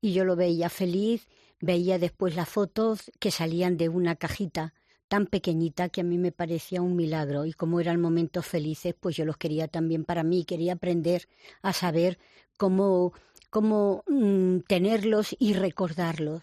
Y 0.00 0.12
yo 0.12 0.24
lo 0.24 0.36
veía 0.36 0.68
feliz, 0.68 1.28
veía 1.60 1.98
después 1.98 2.36
las 2.36 2.48
fotos 2.48 3.10
que 3.18 3.30
salían 3.30 3.76
de 3.76 3.88
una 3.88 4.16
cajita 4.16 4.74
tan 5.08 5.26
pequeñita 5.26 5.88
que 5.88 6.00
a 6.00 6.04
mí 6.04 6.18
me 6.18 6.32
parecía 6.32 6.82
un 6.82 6.96
milagro 6.96 7.44
y 7.46 7.52
como 7.52 7.80
eran 7.80 8.00
momentos 8.00 8.46
felices, 8.46 8.94
pues 8.98 9.16
yo 9.16 9.24
los 9.24 9.36
quería 9.36 9.68
también 9.68 10.04
para 10.04 10.22
mí, 10.22 10.44
quería 10.44 10.74
aprender 10.74 11.28
a 11.62 11.72
saber 11.72 12.18
cómo, 12.56 13.12
cómo 13.50 14.02
mm, 14.06 14.60
tenerlos 14.66 15.36
y 15.38 15.54
recordarlos. 15.54 16.42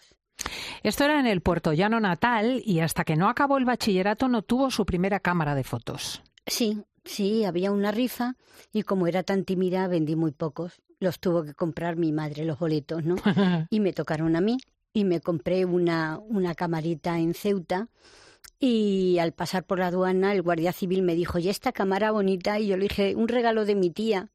Esto 0.82 1.04
era 1.04 1.20
en 1.20 1.26
el 1.26 1.42
Puerto 1.42 1.72
Llano 1.72 2.00
natal 2.00 2.62
y 2.64 2.80
hasta 2.80 3.04
que 3.04 3.16
no 3.16 3.28
acabó 3.28 3.58
el 3.58 3.64
bachillerato 3.64 4.28
no 4.28 4.42
tuvo 4.42 4.70
su 4.70 4.84
primera 4.84 5.20
cámara 5.20 5.54
de 5.54 5.64
fotos. 5.64 6.22
Sí, 6.46 6.82
Sí, 7.04 7.44
había 7.44 7.72
una 7.72 7.90
rifa 7.90 8.36
y 8.72 8.82
como 8.82 9.06
era 9.06 9.22
tan 9.22 9.44
tímida 9.44 9.88
vendí 9.88 10.16
muy 10.16 10.30
pocos. 10.32 10.80
Los 11.00 11.18
tuvo 11.18 11.42
que 11.42 11.54
comprar 11.54 11.96
mi 11.96 12.12
madre 12.12 12.44
los 12.44 12.58
boletos, 12.58 13.04
¿no? 13.04 13.16
y 13.70 13.80
me 13.80 13.92
tocaron 13.92 14.36
a 14.36 14.40
mí 14.40 14.58
y 14.92 15.04
me 15.04 15.20
compré 15.20 15.64
una, 15.64 16.18
una 16.18 16.54
camarita 16.54 17.18
en 17.18 17.34
Ceuta 17.34 17.88
y 18.58 19.18
al 19.18 19.32
pasar 19.32 19.64
por 19.64 19.80
la 19.80 19.88
aduana 19.88 20.32
el 20.32 20.42
guardia 20.42 20.72
civil 20.72 21.02
me 21.02 21.14
dijo, 21.14 21.38
¿y 21.38 21.48
esta 21.48 21.72
cámara 21.72 22.12
bonita? 22.12 22.60
Y 22.60 22.68
yo 22.68 22.76
le 22.76 22.84
dije, 22.84 23.16
un 23.16 23.28
regalo 23.28 23.64
de 23.64 23.74
mi 23.74 23.90
tía 23.90 24.30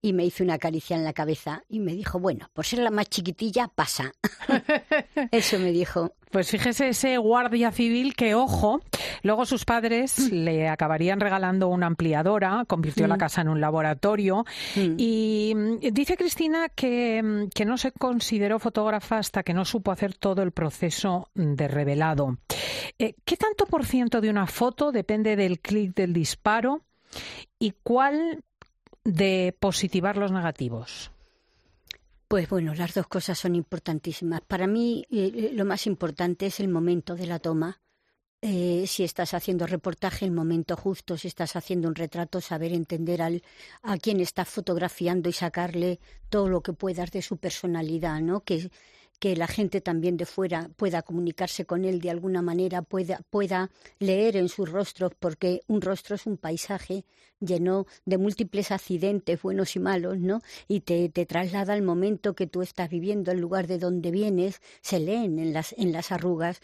y 0.00 0.12
me 0.12 0.24
hizo 0.24 0.44
una 0.44 0.58
caricia 0.58 0.96
en 0.96 1.04
la 1.04 1.12
cabeza 1.12 1.64
y 1.68 1.80
me 1.80 1.92
dijo, 1.92 2.20
bueno, 2.20 2.48
por 2.52 2.64
ser 2.64 2.80
la 2.80 2.90
más 2.90 3.08
chiquitilla, 3.08 3.68
pasa. 3.68 4.12
Eso 5.32 5.58
me 5.58 5.72
dijo. 5.72 6.14
Pues 6.30 6.50
fíjese 6.50 6.90
ese 6.90 7.16
guardia 7.16 7.72
civil 7.72 8.14
que, 8.14 8.34
ojo, 8.34 8.80
luego 9.22 9.46
sus 9.46 9.64
padres 9.64 10.30
le 10.30 10.68
acabarían 10.68 11.20
regalando 11.20 11.68
una 11.68 11.86
ampliadora, 11.86 12.64
convirtió 12.68 13.06
la 13.06 13.16
mm. 13.16 13.18
casa 13.18 13.40
en 13.40 13.48
un 13.48 13.60
laboratorio 13.60 14.44
mm. 14.76 14.94
y 14.98 15.54
mm, 15.56 15.78
dice 15.92 16.16
Cristina 16.16 16.68
que, 16.68 17.48
que, 17.54 17.64
no 17.64 17.78
se 17.78 17.92
consideró 17.92 18.58
fotógrafa 18.58 19.18
hasta 19.18 19.42
que 19.42 19.54
no 19.54 19.64
supo 19.64 19.90
hacer 19.90 20.14
todo 20.14 20.42
el 20.42 20.52
proceso 20.52 21.30
de 21.34 21.66
revelado. 21.66 22.36
Eh, 22.98 23.14
¿Qué 23.24 23.36
tanto 23.36 23.64
por 23.66 23.86
ciento 23.86 24.20
de 24.20 24.28
una 24.28 24.46
foto 24.46 24.92
depende 24.92 25.34
del 25.34 25.60
clic 25.60 25.94
del 25.94 26.12
disparo? 26.12 26.82
¿Y 27.58 27.72
cuál 27.82 28.44
de 29.08 29.56
positivar 29.58 30.16
los 30.16 30.32
negativos? 30.32 31.10
Pues 32.28 32.48
bueno, 32.48 32.74
las 32.74 32.92
dos 32.92 33.06
cosas 33.06 33.38
son 33.38 33.54
importantísimas. 33.54 34.42
Para 34.42 34.66
mí 34.66 35.06
eh, 35.10 35.32
eh, 35.34 35.50
lo 35.54 35.64
más 35.64 35.86
importante 35.86 36.46
es 36.46 36.60
el 36.60 36.68
momento 36.68 37.16
de 37.16 37.26
la 37.26 37.38
toma. 37.38 37.80
Eh, 38.40 38.84
si 38.86 39.02
estás 39.02 39.34
haciendo 39.34 39.66
reportaje, 39.66 40.26
el 40.26 40.30
momento 40.30 40.76
justo, 40.76 41.16
si 41.16 41.26
estás 41.26 41.56
haciendo 41.56 41.88
un 41.88 41.94
retrato, 41.94 42.40
saber 42.40 42.72
entender 42.72 43.22
al, 43.22 43.42
a 43.82 43.96
quién 43.96 44.20
estás 44.20 44.48
fotografiando 44.48 45.28
y 45.28 45.32
sacarle 45.32 45.98
todo 46.28 46.48
lo 46.48 46.60
que 46.60 46.74
puedas 46.74 47.10
de 47.10 47.22
su 47.22 47.38
personalidad, 47.38 48.20
¿no? 48.20 48.40
Que, 48.40 48.70
que 49.18 49.36
la 49.36 49.46
gente 49.46 49.80
también 49.80 50.16
de 50.16 50.26
fuera 50.26 50.70
pueda 50.76 51.02
comunicarse 51.02 51.64
con 51.64 51.84
él 51.84 52.00
de 52.00 52.10
alguna 52.10 52.42
manera, 52.42 52.82
pueda, 52.82 53.20
pueda 53.30 53.70
leer 53.98 54.36
en 54.36 54.48
sus 54.48 54.70
rostros, 54.70 55.12
porque 55.18 55.62
un 55.66 55.80
rostro 55.80 56.16
es 56.16 56.26
un 56.26 56.36
paisaje 56.36 57.04
lleno 57.40 57.86
de 58.04 58.18
múltiples 58.18 58.70
accidentes, 58.70 59.40
buenos 59.40 59.76
y 59.76 59.78
malos, 59.78 60.18
¿no? 60.18 60.42
Y 60.66 60.80
te, 60.80 61.08
te 61.08 61.26
traslada 61.26 61.74
al 61.74 61.82
momento 61.82 62.34
que 62.34 62.46
tú 62.46 62.62
estás 62.62 62.88
viviendo, 62.90 63.30
el 63.30 63.40
lugar 63.40 63.66
de 63.66 63.78
donde 63.78 64.10
vienes, 64.10 64.60
se 64.80 65.00
leen 65.00 65.38
en 65.38 65.52
las, 65.52 65.74
en 65.78 65.92
las 65.92 66.12
arrugas. 66.12 66.60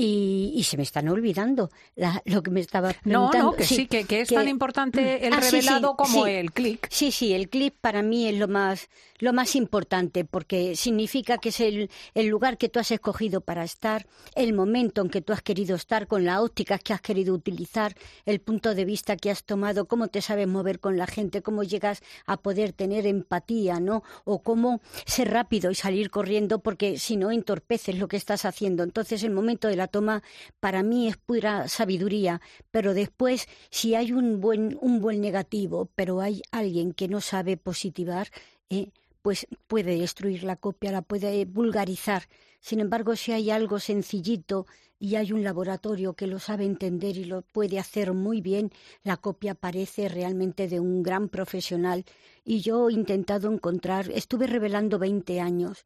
Y, 0.00 0.52
y, 0.54 0.62
se 0.62 0.76
me 0.76 0.84
están 0.84 1.08
olvidando 1.08 1.70
la, 1.96 2.22
lo 2.24 2.40
que 2.44 2.52
me 2.52 2.60
estaba 2.60 2.92
preguntando. 2.92 3.38
No, 3.38 3.50
no, 3.50 3.56
que 3.56 3.64
sí, 3.64 3.88
que, 3.88 4.04
que, 4.04 4.20
es 4.20 4.28
tan 4.28 4.46
importante 4.46 5.26
el 5.26 5.32
ah, 5.32 5.40
revelado 5.40 5.96
como 5.96 6.24
el 6.28 6.52
clic. 6.52 6.86
Sí, 6.88 7.10
sí, 7.10 7.32
el 7.32 7.48
clic 7.48 7.74
para 7.80 8.00
mí 8.00 8.28
es 8.28 8.36
lo 8.36 8.46
más, 8.46 8.90
lo 9.18 9.32
más 9.32 9.56
importante, 9.56 10.24
porque 10.24 10.76
significa 10.76 11.38
que 11.38 11.48
es 11.48 11.58
el, 11.58 11.87
el, 12.14 12.26
lugar 12.26 12.58
que 12.58 12.68
tú 12.68 12.78
has 12.78 12.90
escogido 12.90 13.40
para 13.40 13.64
estar, 13.64 14.06
el 14.34 14.52
momento 14.52 15.02
en 15.02 15.10
que 15.10 15.20
tú 15.20 15.32
has 15.32 15.42
querido 15.42 15.76
estar, 15.76 16.06
con 16.06 16.24
la 16.24 16.42
óptica 16.42 16.78
que 16.78 16.92
has 16.92 17.00
querido 17.00 17.34
utilizar, 17.34 17.94
el 18.26 18.40
punto 18.40 18.74
de 18.74 18.84
vista 18.84 19.16
que 19.16 19.30
has 19.30 19.44
tomado, 19.44 19.86
cómo 19.86 20.08
te 20.08 20.22
sabes 20.22 20.46
mover 20.48 20.80
con 20.80 20.96
la 20.96 21.06
gente, 21.06 21.42
cómo 21.42 21.62
llegas 21.62 22.02
a 22.26 22.36
poder 22.36 22.72
tener 22.72 23.06
empatía, 23.06 23.80
¿no? 23.80 24.02
O 24.24 24.42
cómo 24.42 24.80
ser 25.06 25.30
rápido 25.30 25.70
y 25.70 25.74
salir 25.74 26.10
corriendo, 26.10 26.60
porque 26.60 26.98
si 26.98 27.16
no 27.16 27.30
entorpeces 27.30 27.98
lo 27.98 28.08
que 28.08 28.16
estás 28.16 28.44
haciendo. 28.44 28.82
Entonces 28.82 29.22
el 29.22 29.30
momento 29.30 29.68
de 29.68 29.76
la 29.76 29.88
toma 29.88 30.22
para 30.60 30.82
mí 30.82 31.08
es 31.08 31.16
pura 31.16 31.68
sabiduría, 31.68 32.40
pero 32.70 32.94
después 32.94 33.48
si 33.70 33.94
hay 33.94 34.12
un 34.12 34.40
buen, 34.40 34.78
un 34.80 35.00
buen 35.00 35.20
negativo, 35.20 35.90
pero 35.94 36.20
hay 36.20 36.42
alguien 36.50 36.92
que 36.92 37.08
no 37.08 37.20
sabe 37.20 37.56
positivar, 37.56 38.28
eh, 38.70 38.90
pues 39.28 39.46
puede 39.66 39.98
destruir 39.98 40.42
la 40.42 40.56
copia, 40.56 40.90
la 40.90 41.02
puede 41.02 41.44
vulgarizar. 41.44 42.22
Sin 42.60 42.80
embargo, 42.80 43.14
si 43.14 43.32
hay 43.32 43.50
algo 43.50 43.78
sencillito 43.78 44.64
y 44.98 45.16
hay 45.16 45.32
un 45.32 45.44
laboratorio 45.44 46.14
que 46.14 46.26
lo 46.26 46.38
sabe 46.38 46.64
entender 46.64 47.18
y 47.18 47.26
lo 47.26 47.42
puede 47.42 47.78
hacer 47.78 48.14
muy 48.14 48.40
bien, 48.40 48.72
la 49.02 49.18
copia 49.18 49.54
parece 49.54 50.08
realmente 50.08 50.66
de 50.66 50.80
un 50.80 51.02
gran 51.02 51.28
profesional. 51.28 52.06
Y 52.42 52.62
yo 52.62 52.88
he 52.88 52.94
intentado 52.94 53.52
encontrar, 53.52 54.10
estuve 54.10 54.46
revelando 54.46 54.98
20 54.98 55.42
años, 55.42 55.84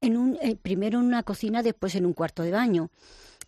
en 0.00 0.16
un, 0.16 0.38
eh, 0.40 0.56
primero 0.56 1.00
en 1.00 1.04
una 1.04 1.24
cocina, 1.24 1.62
después 1.62 1.94
en 1.94 2.06
un 2.06 2.14
cuarto 2.14 2.42
de 2.42 2.52
baño 2.52 2.88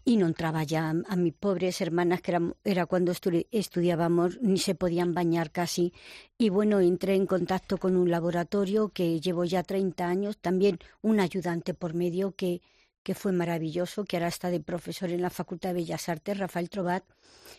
y 0.05 0.17
no 0.17 0.27
entraba 0.27 0.65
ya 0.65 0.91
a, 0.91 1.17
mis 1.17 1.35
pobres 1.35 1.81
hermanas, 1.81 2.23
que 2.23 2.37
era, 2.65 2.87
cuando 2.87 3.13
estudiábamos, 3.13 4.41
ni 4.41 4.59
se 4.59 4.75
podían 4.75 5.15
bañar 5.15 5.51
casi. 5.51 5.93
Y 6.39 6.49
bueno, 6.49 6.81
entré 6.81 7.15
en 7.15 7.27
contacto 7.27 7.79
con 7.79 7.97
un 7.97 8.11
laboratorio 8.11 8.89
que 8.89 9.21
llevo 9.21 9.45
ya 9.45 9.63
30 9.63 10.07
años, 10.07 10.39
también 10.39 10.79
un 11.03 11.21
ayudante 11.21 11.75
por 11.75 11.95
medio 11.95 12.35
que 12.35 12.63
que 13.03 13.15
fue 13.15 13.33
maravilloso, 13.33 14.05
que 14.05 14.17
ahora 14.17 14.29
está 14.29 14.51
de 14.51 14.61
profesor 14.61 15.11
en 15.11 15.23
la 15.23 15.31
Facultad 15.31 15.71
de 15.71 15.77
Bellas 15.77 16.09
Artes, 16.09 16.39
Rafael 16.39 16.69
Trobat, 16.69 17.05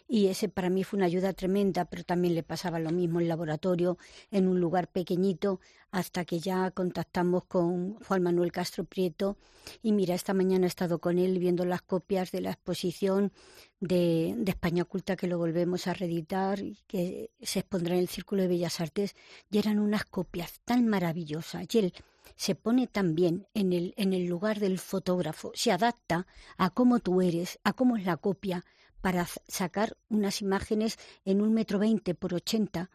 y 0.07 0.27
ese 0.27 0.49
para 0.49 0.69
mí 0.69 0.83
fue 0.83 0.97
una 0.97 1.05
ayuda 1.07 1.33
tremenda, 1.33 1.85
pero 1.85 2.03
también 2.03 2.35
le 2.35 2.43
pasaba 2.43 2.79
lo 2.79 2.91
mismo 2.91 3.19
en 3.19 3.27
laboratorio, 3.27 3.97
en 4.29 4.47
un 4.47 4.59
lugar 4.59 4.87
pequeñito, 4.87 5.59
hasta 5.89 6.25
que 6.25 6.39
ya 6.39 6.71
contactamos 6.71 7.45
con 7.45 7.95
Juan 7.95 8.23
Manuel 8.23 8.51
Castro 8.51 8.83
Prieto, 8.83 9.37
y 9.81 9.91
mira, 9.91 10.15
esta 10.15 10.33
mañana 10.33 10.65
he 10.65 10.67
estado 10.67 10.99
con 10.99 11.17
él 11.17 11.39
viendo 11.39 11.65
las 11.65 11.81
copias 11.81 12.31
de 12.31 12.41
la 12.41 12.51
exposición 12.51 13.31
de, 13.79 14.35
de 14.37 14.51
España 14.51 14.83
Oculta 14.83 15.15
que 15.15 15.27
lo 15.27 15.37
volvemos 15.37 15.87
a 15.87 15.93
reeditar, 15.93 16.59
y 16.59 16.77
que 16.87 17.31
se 17.41 17.59
expondrá 17.59 17.95
en 17.95 18.01
el 18.01 18.09
Círculo 18.09 18.43
de 18.43 18.47
Bellas 18.47 18.79
Artes, 18.79 19.15
y 19.49 19.57
eran 19.57 19.79
unas 19.79 20.05
copias 20.05 20.59
tan 20.65 20.87
maravillosas, 20.87 21.65
y 21.73 21.79
él 21.79 21.93
se 22.35 22.55
pone 22.55 22.87
también 22.87 23.47
en 23.53 23.73
el, 23.73 23.93
en 23.97 24.13
el 24.13 24.25
lugar 24.25 24.59
del 24.59 24.79
fotógrafo, 24.79 25.51
se 25.55 25.71
adapta 25.71 26.27
a 26.57 26.69
cómo 26.69 26.99
tú 26.99 27.21
eres, 27.21 27.59
a 27.63 27.73
cómo 27.73 27.97
es 27.97 28.05
la 28.05 28.17
copia, 28.17 28.63
para 29.01 29.27
sacar 29.47 29.97
unas 30.09 30.41
imágenes 30.41 30.97
en 31.25 31.41
un 31.41 31.53
metro 31.53 31.79
veinte 31.79 32.13
por 32.13 32.33
ochenta 32.33 32.91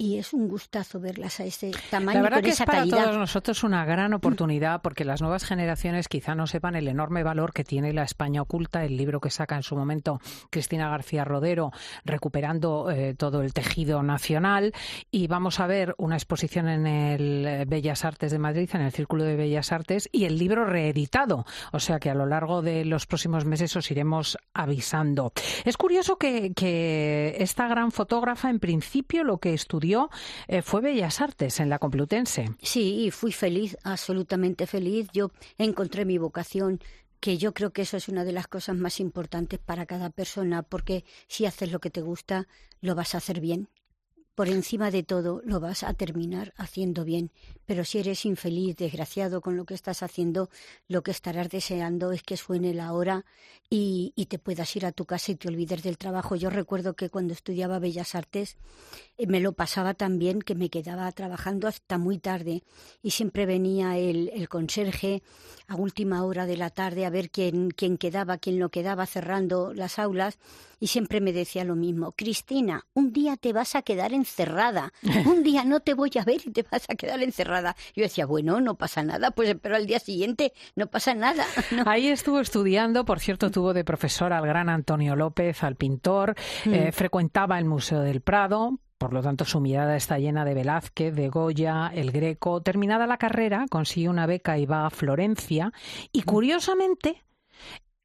y 0.00 0.18
es 0.18 0.32
un 0.32 0.46
gustazo 0.46 1.00
verlas 1.00 1.40
a 1.40 1.44
ese 1.44 1.72
tamaño. 1.90 2.18
La 2.18 2.22
verdad 2.22 2.36
con 2.36 2.44
que 2.44 2.50
esa 2.50 2.62
es 2.62 2.66
para 2.66 2.78
calidad. 2.78 3.04
todos 3.04 3.18
nosotros 3.18 3.64
una 3.64 3.84
gran 3.84 4.14
oportunidad 4.14 4.80
porque 4.80 5.04
las 5.04 5.20
nuevas 5.20 5.44
generaciones 5.44 6.06
quizá 6.06 6.36
no 6.36 6.46
sepan 6.46 6.76
el 6.76 6.86
enorme 6.86 7.24
valor 7.24 7.52
que 7.52 7.64
tiene 7.64 7.92
la 7.92 8.04
España 8.04 8.40
oculta, 8.40 8.84
el 8.84 8.96
libro 8.96 9.20
que 9.20 9.30
saca 9.30 9.56
en 9.56 9.64
su 9.64 9.74
momento 9.74 10.20
Cristina 10.50 10.88
García 10.88 11.24
Rodero, 11.24 11.72
recuperando 12.04 12.92
eh, 12.92 13.14
todo 13.14 13.42
el 13.42 13.52
tejido 13.52 14.04
nacional. 14.04 14.72
Y 15.10 15.26
vamos 15.26 15.58
a 15.58 15.66
ver 15.66 15.96
una 15.98 16.14
exposición 16.14 16.68
en 16.68 16.86
el 16.86 17.44
eh, 17.44 17.64
Bellas 17.66 18.04
Artes 18.04 18.30
de 18.30 18.38
Madrid, 18.38 18.70
en 18.74 18.82
el 18.82 18.92
Círculo 18.92 19.24
de 19.24 19.34
Bellas 19.34 19.72
Artes, 19.72 20.08
y 20.12 20.26
el 20.26 20.38
libro 20.38 20.64
reeditado. 20.64 21.44
O 21.72 21.80
sea 21.80 21.98
que 21.98 22.08
a 22.08 22.14
lo 22.14 22.26
largo 22.26 22.62
de 22.62 22.84
los 22.84 23.06
próximos 23.06 23.44
meses 23.44 23.74
os 23.74 23.90
iremos 23.90 24.38
avisando. 24.54 25.32
Es 25.64 25.76
curioso 25.76 26.18
que, 26.18 26.52
que 26.54 27.34
esta 27.40 27.66
gran 27.66 27.90
fotógrafa, 27.90 28.48
en 28.48 28.60
principio, 28.60 29.24
lo 29.24 29.38
que 29.38 29.54
estudió 29.54 29.87
eh, 30.48 30.62
fue 30.62 30.80
Bellas 30.80 31.20
Artes 31.20 31.60
en 31.60 31.68
la 31.68 31.78
Complutense. 31.78 32.50
Sí, 32.62 33.06
y 33.06 33.10
fui 33.10 33.32
feliz, 33.32 33.76
absolutamente 33.84 34.66
feliz. 34.66 35.08
Yo 35.12 35.30
encontré 35.58 36.04
mi 36.04 36.18
vocación 36.18 36.80
que 37.20 37.38
yo 37.38 37.52
creo 37.52 37.72
que 37.72 37.82
eso 37.82 37.96
es 37.96 38.08
una 38.08 38.24
de 38.24 38.32
las 38.32 38.46
cosas 38.46 38.76
más 38.76 39.00
importantes 39.00 39.58
para 39.58 39.86
cada 39.86 40.10
persona, 40.10 40.62
porque 40.62 41.04
si 41.26 41.46
haces 41.46 41.72
lo 41.72 41.80
que 41.80 41.90
te 41.90 42.00
gusta, 42.00 42.46
lo 42.80 42.94
vas 42.94 43.14
a 43.14 43.18
hacer 43.18 43.40
bien. 43.40 43.68
Por 44.38 44.48
encima 44.48 44.92
de 44.92 45.02
todo, 45.02 45.42
lo 45.44 45.58
vas 45.58 45.82
a 45.82 45.94
terminar 45.94 46.54
haciendo 46.56 47.04
bien. 47.04 47.32
Pero 47.66 47.84
si 47.84 47.98
eres 47.98 48.24
infeliz, 48.24 48.76
desgraciado 48.76 49.40
con 49.40 49.56
lo 49.56 49.64
que 49.64 49.74
estás 49.74 50.04
haciendo, 50.04 50.48
lo 50.86 51.02
que 51.02 51.10
estarás 51.10 51.48
deseando 51.48 52.12
es 52.12 52.22
que 52.22 52.36
suene 52.36 52.72
la 52.72 52.92
hora 52.92 53.24
y, 53.68 54.12
te 54.28 54.38
puedas 54.38 54.76
ir 54.76 54.86
a 54.86 54.92
tu 54.92 55.06
casa 55.06 55.32
y 55.32 55.34
te 55.34 55.48
olvides 55.48 55.82
del 55.82 55.98
trabajo. 55.98 56.36
Yo 56.36 56.50
recuerdo 56.50 56.94
que 56.94 57.10
cuando 57.10 57.32
estudiaba 57.32 57.80
Bellas 57.80 58.14
Artes 58.14 58.58
eh, 59.16 59.26
me 59.26 59.40
lo 59.40 59.54
pasaba 59.54 59.94
tan 59.94 60.20
bien 60.20 60.40
que 60.40 60.54
me 60.54 60.70
quedaba 60.70 61.10
trabajando 61.10 61.66
hasta 61.66 61.98
muy 61.98 62.18
tarde 62.18 62.62
y 63.02 63.10
siempre 63.10 63.44
venía 63.44 63.98
el, 63.98 64.30
el 64.32 64.48
conserje 64.48 65.24
a 65.66 65.74
última 65.74 66.24
hora 66.24 66.46
de 66.46 66.56
la 66.56 66.70
tarde 66.70 67.06
a 67.06 67.10
ver 67.10 67.30
quién, 67.30 67.70
quién 67.70 67.98
quedaba, 67.98 68.38
quién 68.38 68.60
no 68.60 68.68
quedaba 68.68 69.04
cerrando 69.06 69.74
las 69.74 69.98
aulas 69.98 70.38
y 70.80 70.88
siempre 70.88 71.20
me 71.20 71.32
decía 71.32 71.64
lo 71.64 71.74
mismo, 71.76 72.12
Cristina, 72.12 72.86
un 72.94 73.12
día 73.12 73.36
te 73.36 73.52
vas 73.52 73.74
a 73.74 73.82
quedar 73.82 74.12
encerrada, 74.12 74.92
un 75.26 75.42
día 75.42 75.64
no 75.64 75.80
te 75.80 75.94
voy 75.94 76.10
a 76.20 76.24
ver 76.24 76.40
y 76.44 76.50
te 76.50 76.64
vas 76.70 76.84
a 76.88 76.94
quedar 76.94 77.22
encerrada. 77.22 77.76
Yo 77.94 78.02
decía, 78.02 78.26
bueno, 78.26 78.60
no 78.60 78.76
pasa 78.76 79.02
nada, 79.02 79.30
pues 79.30 79.48
espero 79.48 79.76
al 79.76 79.86
día 79.86 79.98
siguiente, 79.98 80.52
no 80.76 80.86
pasa 80.86 81.14
nada. 81.14 81.44
No. 81.70 81.82
Ahí 81.86 82.08
estuvo 82.08 82.40
estudiando, 82.40 83.04
por 83.04 83.20
cierto, 83.20 83.50
tuvo 83.50 83.74
de 83.74 83.84
profesor 83.84 84.32
al 84.32 84.46
gran 84.46 84.68
Antonio 84.68 85.16
López, 85.16 85.62
al 85.62 85.76
pintor, 85.76 86.34
Mm. 86.64 86.74
eh, 86.74 86.92
frecuentaba 86.92 87.58
el 87.58 87.64
Museo 87.64 88.00
del 88.00 88.20
Prado, 88.20 88.78
por 88.98 89.12
lo 89.12 89.22
tanto, 89.22 89.44
su 89.44 89.60
mirada 89.60 89.94
está 89.96 90.18
llena 90.18 90.44
de 90.44 90.54
Velázquez, 90.54 91.14
de 91.14 91.28
Goya, 91.28 91.88
el 91.94 92.10
Greco. 92.10 92.60
Terminada 92.62 93.06
la 93.06 93.16
carrera, 93.16 93.66
consigue 93.70 94.08
una 94.08 94.26
beca 94.26 94.58
y 94.58 94.66
va 94.66 94.86
a 94.86 94.90
Florencia. 94.90 95.72
Y 96.10 96.22
curiosamente, 96.22 97.22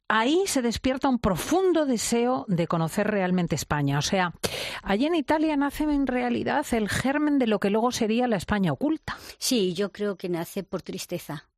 ahí 0.08 0.44
se 0.48 0.62
despierta 0.62 1.10
un 1.10 1.20
profundo 1.20 1.86
deseo 1.86 2.46
de 2.48 2.68
conocer 2.68 3.08
realmente 3.08 3.56
España. 3.56 4.00
O 4.00 4.02
sea, 4.02 4.34
allí 4.82 5.06
en 5.06 5.16
Italia 5.16 5.56
nace 5.58 5.84
en 5.84 6.08
realidad 6.08 6.66
el 6.72 6.90
germen 6.90 7.40
de 7.40 7.48
lo 7.48 7.60
que 7.60 7.70
luego 7.70 7.92
sería 7.92 8.28
la 8.28 8.38
España 8.38 8.72
oculta. 8.72 9.18
Sí, 9.38 9.74
yo 9.74 9.92
creo 9.92 10.16
que 10.18 10.30
nace 10.30 10.64
por 10.64 10.82
tristeza, 10.82 11.50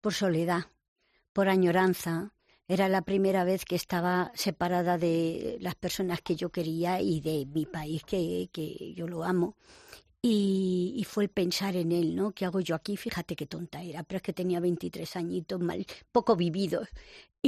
por 0.00 0.14
soledad, 0.14 0.66
por 1.32 1.48
añoranza. 1.48 2.32
Era 2.68 2.88
la 2.88 3.02
primera 3.02 3.44
vez 3.44 3.64
que 3.64 3.76
estaba 3.76 4.32
separada 4.34 4.98
de 4.98 5.56
las 5.60 5.76
personas 5.76 6.20
que 6.20 6.34
yo 6.34 6.50
quería 6.50 7.00
y 7.00 7.20
de 7.20 7.46
mi 7.46 7.64
país, 7.64 8.02
que, 8.02 8.48
que 8.52 8.92
yo 8.94 9.06
lo 9.06 9.22
amo. 9.22 9.56
Y, 10.28 11.06
fue 11.08 11.24
el 11.24 11.30
pensar 11.30 11.76
en 11.76 11.92
él, 11.92 12.16
¿no? 12.16 12.32
¿Qué 12.32 12.44
hago 12.44 12.58
yo 12.60 12.74
aquí? 12.74 12.96
Fíjate 12.96 13.36
qué 13.36 13.46
tonta 13.46 13.82
era, 13.82 14.02
pero 14.02 14.16
es 14.16 14.22
que 14.22 14.32
tenía 14.32 14.58
23 14.58 15.14
añitos, 15.14 15.60
mal, 15.60 15.86
poco 16.10 16.34
vividos. 16.34 16.88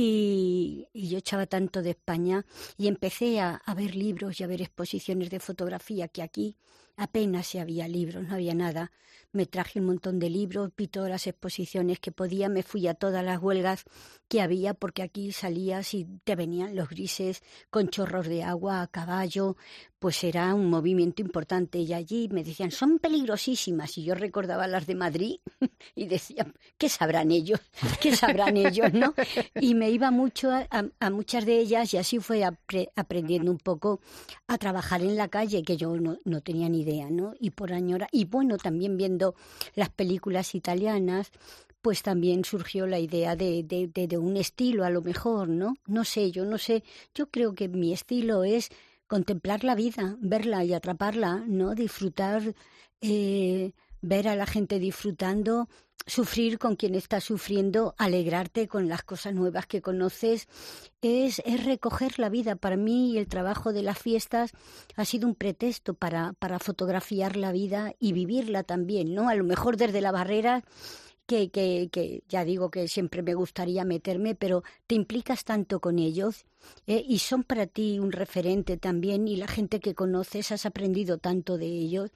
Y, 0.00 0.87
yo 0.94 1.18
echaba 1.18 1.46
tanto 1.46 1.82
de 1.82 1.90
España 1.90 2.46
y 2.76 2.87
empecé 2.87 3.40
a, 3.40 3.61
ver 3.76 3.96
libros 3.96 4.38
y 4.38 4.44
a 4.44 4.46
ver 4.46 4.62
exposiciones 4.62 5.28
de 5.28 5.40
fotografía 5.40 6.06
que 6.06 6.22
aquí 6.22 6.56
apenas 6.98 7.46
si 7.46 7.58
había 7.58 7.88
libros, 7.88 8.26
no 8.26 8.34
había 8.34 8.54
nada. 8.54 8.90
Me 9.30 9.46
traje 9.46 9.78
un 9.78 9.87
montón 9.87 10.18
de 10.18 10.30
libros, 10.30 10.70
vi 10.76 10.88
todas 10.88 11.11
las 11.11 11.26
exposiciones 11.26 12.00
que 12.00 12.12
podía, 12.12 12.48
me 12.48 12.62
fui 12.62 12.87
a 12.88 12.94
todas 12.94 13.24
las 13.24 13.40
huelgas 13.40 13.84
que 14.26 14.40
había, 14.40 14.74
porque 14.74 15.02
aquí 15.02 15.32
salías 15.32 15.94
y 15.94 16.06
te 16.24 16.34
venían 16.34 16.74
los 16.74 16.88
grises 16.88 17.42
con 17.70 17.88
chorros 17.88 18.26
de 18.26 18.42
agua 18.42 18.82
a 18.82 18.88
caballo, 18.88 19.56
pues 19.98 20.24
era 20.24 20.54
un 20.54 20.70
movimiento 20.70 21.22
importante. 21.22 21.78
Y 21.78 21.92
allí 21.92 22.28
me 22.32 22.42
decían, 22.42 22.70
son 22.70 22.98
peligrosísimas. 22.98 23.96
Y 23.98 24.04
yo 24.04 24.14
recordaba 24.14 24.66
las 24.66 24.87
de 24.87 24.94
Madrid 24.94 25.40
y 25.94 26.06
decía, 26.06 26.46
¿qué 26.76 26.88
sabrán 26.88 27.30
ellos? 27.30 27.61
¿Qué 28.00 28.16
sabrán 28.16 28.56
ellos? 28.56 28.92
¿no? 28.92 29.14
Y 29.61 29.74
me 29.74 29.88
iba 29.90 30.11
mucho 30.11 30.51
a, 30.51 30.66
a, 30.70 30.85
a 31.01 31.11
muchas 31.11 31.46
de 31.46 31.59
ellas 31.59 31.92
y 31.94 31.98
así 31.98 32.18
fue 32.18 32.44
apre 32.44 32.90
aprendiendo 32.96 33.51
un 33.51 33.59
poco 33.59 34.01
a 34.46 34.59
trabajar 34.59 35.03
en 35.03 35.16
la 35.16 35.29
calle, 35.29 35.62
que 35.62 35.77
yo 35.77 35.96
no, 35.96 36.18
no 36.24 36.40
tenía 36.40 36.68
ni 36.68 36.81
idea, 36.83 37.11
¿no? 37.11 37.35
Y 37.40 37.51
por 37.51 37.72
añora, 37.72 38.09
y 38.12 38.24
bueno, 38.24 38.59
también 38.59 38.96
viendo 38.96 39.35
las 39.74 39.90
películas 39.90 40.55
italianas, 40.55 41.31
pues 41.83 42.03
también 42.03 42.44
surgió 42.44 42.87
la 42.87 42.98
idea 42.98 43.37
de, 43.37 43.62
de, 43.62 43.87
de, 43.87 44.09
de, 44.09 44.18
un 44.18 44.37
estilo, 44.37 44.85
a 44.85 44.90
lo 44.90 45.03
mejor, 45.03 45.48
¿no? 45.48 45.74
No 45.87 46.05
sé, 46.05 46.31
yo 46.31 46.44
no 46.44 46.59
sé, 46.59 46.83
yo 47.14 47.31
creo 47.31 47.55
que 47.55 47.68
mi 47.68 47.92
estilo 47.92 48.44
es 48.44 48.70
contemplar 49.07 49.64
la 49.64 49.74
vida, 49.74 50.16
verla 50.20 50.64
y 50.64 50.74
atraparla, 50.74 51.44
¿no? 51.46 51.74
Disfrutar, 51.74 52.55
eh, 53.01 53.72
ver 54.00 54.28
a 54.28 54.37
la 54.37 54.46
gente 54.46 54.78
disfrutando, 54.78 55.68
sufrir 56.06 56.58
con 56.58 56.76
quien 56.76 56.94
está 56.94 57.20
sufriendo, 57.20 57.94
alegrarte 57.98 58.66
con 58.66 58.88
las 58.88 59.02
cosas 59.02 59.34
nuevas 59.34 59.66
que 59.66 59.82
conoces, 59.82 60.48
es, 61.02 61.42
es 61.44 61.64
recoger 61.64 62.18
la 62.18 62.28
vida. 62.28 62.56
Para 62.56 62.76
mí 62.76 63.18
el 63.18 63.28
trabajo 63.28 63.72
de 63.72 63.82
las 63.82 63.98
fiestas 63.98 64.52
ha 64.96 65.04
sido 65.04 65.28
un 65.28 65.34
pretexto 65.34 65.94
para, 65.94 66.32
para 66.34 66.58
fotografiar 66.58 67.37
la 67.37 67.52
vida 67.52 67.94
y 67.98 68.12
vivirla 68.12 68.62
también, 68.62 69.14
¿no? 69.14 69.28
A 69.28 69.34
lo 69.34 69.44
mejor 69.44 69.76
desde 69.76 70.00
la 70.00 70.12
barrera 70.12 70.64
que, 71.26 71.50
que, 71.50 71.90
que, 71.92 72.22
ya 72.28 72.44
digo 72.44 72.70
que 72.70 72.88
siempre 72.88 73.22
me 73.22 73.34
gustaría 73.34 73.84
meterme, 73.84 74.34
pero 74.34 74.64
te 74.87 74.94
implicas 74.94 75.44
tanto 75.44 75.78
con 75.78 75.98
ellos 75.98 76.46
eh, 76.86 77.04
y 77.06 77.18
son 77.18 77.42
para 77.42 77.66
ti 77.66 77.98
un 77.98 78.12
referente 78.12 78.76
también 78.76 79.28
y 79.28 79.36
la 79.36 79.46
gente 79.46 79.80
que 79.80 79.94
conoces 79.94 80.52
has 80.52 80.66
aprendido 80.66 81.18
tanto 81.18 81.58
de 81.58 81.66
ellos. 81.66 82.10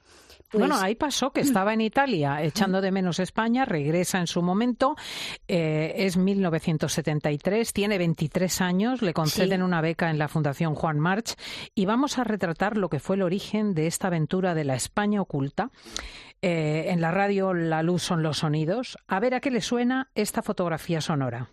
Pues... 0.49 0.59
Bueno, 0.59 0.75
ahí 0.75 0.95
pasó 0.95 1.31
que 1.31 1.41
estaba 1.41 1.73
en 1.73 1.81
Italia 1.81 2.41
echando 2.41 2.81
de 2.81 2.91
menos 2.91 3.19
España, 3.19 3.65
regresa 3.65 4.19
en 4.19 4.27
su 4.27 4.41
momento, 4.41 4.95
eh, 5.47 5.93
es 5.97 6.17
1973, 6.17 7.73
tiene 7.73 7.97
23 7.97 8.61
años, 8.61 9.01
le 9.01 9.13
conceden 9.13 9.59
sí. 9.59 9.63
una 9.63 9.81
beca 9.81 10.09
en 10.09 10.17
la 10.17 10.27
Fundación 10.27 10.75
Juan 10.75 10.99
March 10.99 11.35
y 11.75 11.85
vamos 11.85 12.17
a 12.17 12.23
retratar 12.23 12.77
lo 12.77 12.89
que 12.89 12.99
fue 12.99 13.15
el 13.15 13.23
origen 13.23 13.73
de 13.73 13.87
esta 13.87 14.07
aventura 14.07 14.53
de 14.53 14.63
la 14.63 14.75
España 14.75 15.21
oculta. 15.21 15.71
Eh, 16.41 16.91
en 16.91 16.99
la 16.99 17.09
radio 17.09 17.53
La 17.53 17.83
luz 17.83 18.03
son 18.03 18.21
los 18.21 18.39
sonidos. 18.39 18.97
A 19.07 19.21
ver 19.21 19.33
a 19.33 19.39
qué 19.39 19.49
le 19.49 19.61
suena 19.61 20.09
esta 20.13 20.41
fotografía 20.41 20.99
sonora. 20.99 21.49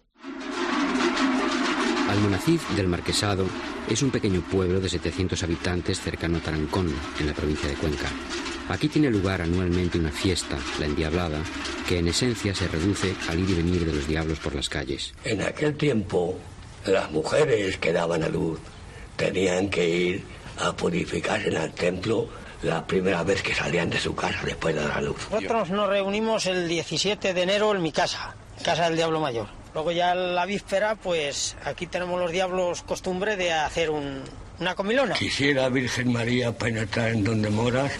Almonacid 2.10 2.60
del 2.74 2.88
Marquesado 2.88 3.46
es 3.88 4.02
un 4.02 4.10
pequeño 4.10 4.40
pueblo 4.40 4.80
de 4.80 4.88
700 4.88 5.44
habitantes 5.44 6.00
cercano 6.00 6.38
a 6.38 6.40
Tarancón, 6.40 6.92
en 7.20 7.26
la 7.26 7.32
provincia 7.32 7.68
de 7.68 7.76
Cuenca. 7.76 8.08
Aquí 8.68 8.88
tiene 8.88 9.10
lugar 9.10 9.42
anualmente 9.42 9.96
una 9.96 10.10
fiesta, 10.10 10.58
la 10.80 10.86
Endiablada, 10.86 11.38
que 11.88 12.00
en 12.00 12.08
esencia 12.08 12.52
se 12.52 12.66
reduce 12.66 13.14
al 13.28 13.38
ir 13.38 13.50
y 13.50 13.54
venir 13.54 13.84
de 13.84 13.92
los 13.92 14.08
diablos 14.08 14.40
por 14.40 14.56
las 14.56 14.68
calles. 14.68 15.14
En 15.22 15.40
aquel 15.40 15.76
tiempo, 15.76 16.36
las 16.84 17.12
mujeres 17.12 17.76
que 17.76 17.92
daban 17.92 18.24
a 18.24 18.28
luz 18.28 18.58
tenían 19.14 19.70
que 19.70 19.88
ir 19.88 20.24
a 20.58 20.72
purificarse 20.72 21.46
en 21.46 21.58
el 21.58 21.72
templo 21.72 22.28
la 22.64 22.84
primera 22.88 23.22
vez 23.22 23.40
que 23.40 23.54
salían 23.54 23.88
de 23.88 24.00
su 24.00 24.16
casa 24.16 24.40
después 24.44 24.74
de 24.74 24.82
dar 24.82 24.98
a 24.98 25.00
luz. 25.00 25.28
Nosotros 25.30 25.70
nos 25.70 25.88
reunimos 25.88 26.46
el 26.46 26.66
17 26.66 27.34
de 27.34 27.42
enero 27.42 27.72
en 27.72 27.82
mi 27.82 27.92
casa, 27.92 28.34
casa 28.64 28.86
del 28.86 28.96
Diablo 28.96 29.20
Mayor. 29.20 29.59
Luego 29.74 29.92
ya 29.92 30.14
la 30.14 30.46
víspera, 30.46 30.96
pues 30.96 31.56
aquí 31.64 31.86
tenemos 31.86 32.20
los 32.20 32.32
diablos 32.32 32.82
costumbre 32.82 33.36
de 33.36 33.52
hacer 33.52 33.90
un, 33.90 34.22
una 34.58 34.74
comilona. 34.74 35.14
Quisiera, 35.14 35.68
Virgen 35.68 36.12
María, 36.12 36.52
penetrar 36.52 37.10
en 37.10 37.24
donde 37.24 37.50
moras 37.50 37.92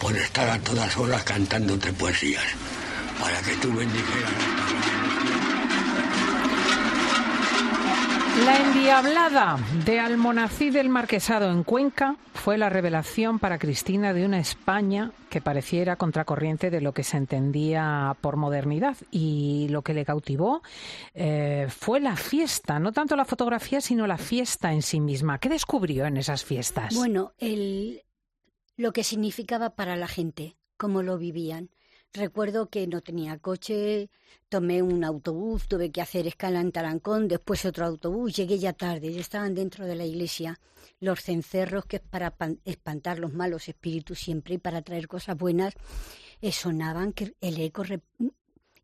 por 0.00 0.16
estar 0.16 0.48
a 0.48 0.58
todas 0.60 0.96
horas 0.96 1.24
cantándote 1.24 1.92
poesías, 1.92 2.44
para 3.20 3.40
que 3.42 3.54
tú 3.56 3.74
bendijeras. 3.74 4.77
La 8.44 8.56
endiablada 8.56 9.58
de 9.84 9.98
Almonacid 9.98 10.72
del 10.72 10.88
Marquesado 10.88 11.50
en 11.50 11.64
Cuenca 11.64 12.16
fue 12.34 12.56
la 12.56 12.68
revelación 12.68 13.38
para 13.38 13.58
Cristina 13.58 14.12
de 14.12 14.24
una 14.24 14.38
España 14.38 15.12
que 15.28 15.40
pareciera 15.40 15.96
contracorriente 15.96 16.70
de 16.70 16.80
lo 16.80 16.92
que 16.92 17.02
se 17.02 17.16
entendía 17.16 18.16
por 18.20 18.36
modernidad. 18.36 18.96
Y 19.10 19.66
lo 19.70 19.82
que 19.82 19.94
le 19.94 20.04
cautivó 20.04 20.62
eh, 21.14 21.66
fue 21.68 22.00
la 22.00 22.16
fiesta, 22.16 22.78
no 22.78 22.92
tanto 22.92 23.16
la 23.16 23.24
fotografía, 23.24 23.80
sino 23.80 24.06
la 24.06 24.18
fiesta 24.18 24.72
en 24.72 24.82
sí 24.82 25.00
misma. 25.00 25.38
¿Qué 25.38 25.48
descubrió 25.48 26.06
en 26.06 26.16
esas 26.16 26.44
fiestas? 26.44 26.94
Bueno, 26.94 27.32
el, 27.38 28.02
lo 28.76 28.92
que 28.92 29.04
significaba 29.04 29.70
para 29.70 29.96
la 29.96 30.06
gente, 30.06 30.56
cómo 30.76 31.02
lo 31.02 31.18
vivían. 31.18 31.70
Recuerdo 32.14 32.70
que 32.70 32.86
no 32.86 33.02
tenía 33.02 33.38
coche, 33.38 34.10
tomé 34.48 34.82
un 34.82 35.04
autobús, 35.04 35.68
tuve 35.68 35.92
que 35.92 36.00
hacer 36.00 36.26
escala 36.26 36.60
en 36.60 36.72
Tarancón, 36.72 37.28
después 37.28 37.64
otro 37.66 37.84
autobús, 37.84 38.34
llegué 38.34 38.58
ya 38.58 38.72
tarde, 38.72 39.12
ya 39.12 39.20
estaban 39.20 39.54
dentro 39.54 39.86
de 39.86 39.94
la 39.94 40.06
iglesia. 40.06 40.58
Los 41.00 41.20
cencerros, 41.20 41.84
que 41.84 41.96
es 41.96 42.02
para 42.02 42.34
espantar 42.64 43.18
los 43.18 43.34
malos 43.34 43.68
espíritus 43.68 44.18
siempre 44.18 44.54
y 44.54 44.58
para 44.58 44.80
traer 44.82 45.06
cosas 45.06 45.36
buenas, 45.36 45.74
eh, 46.40 46.50
sonaban 46.50 47.12
que 47.12 47.34
el 47.40 47.60
eco 47.60 47.84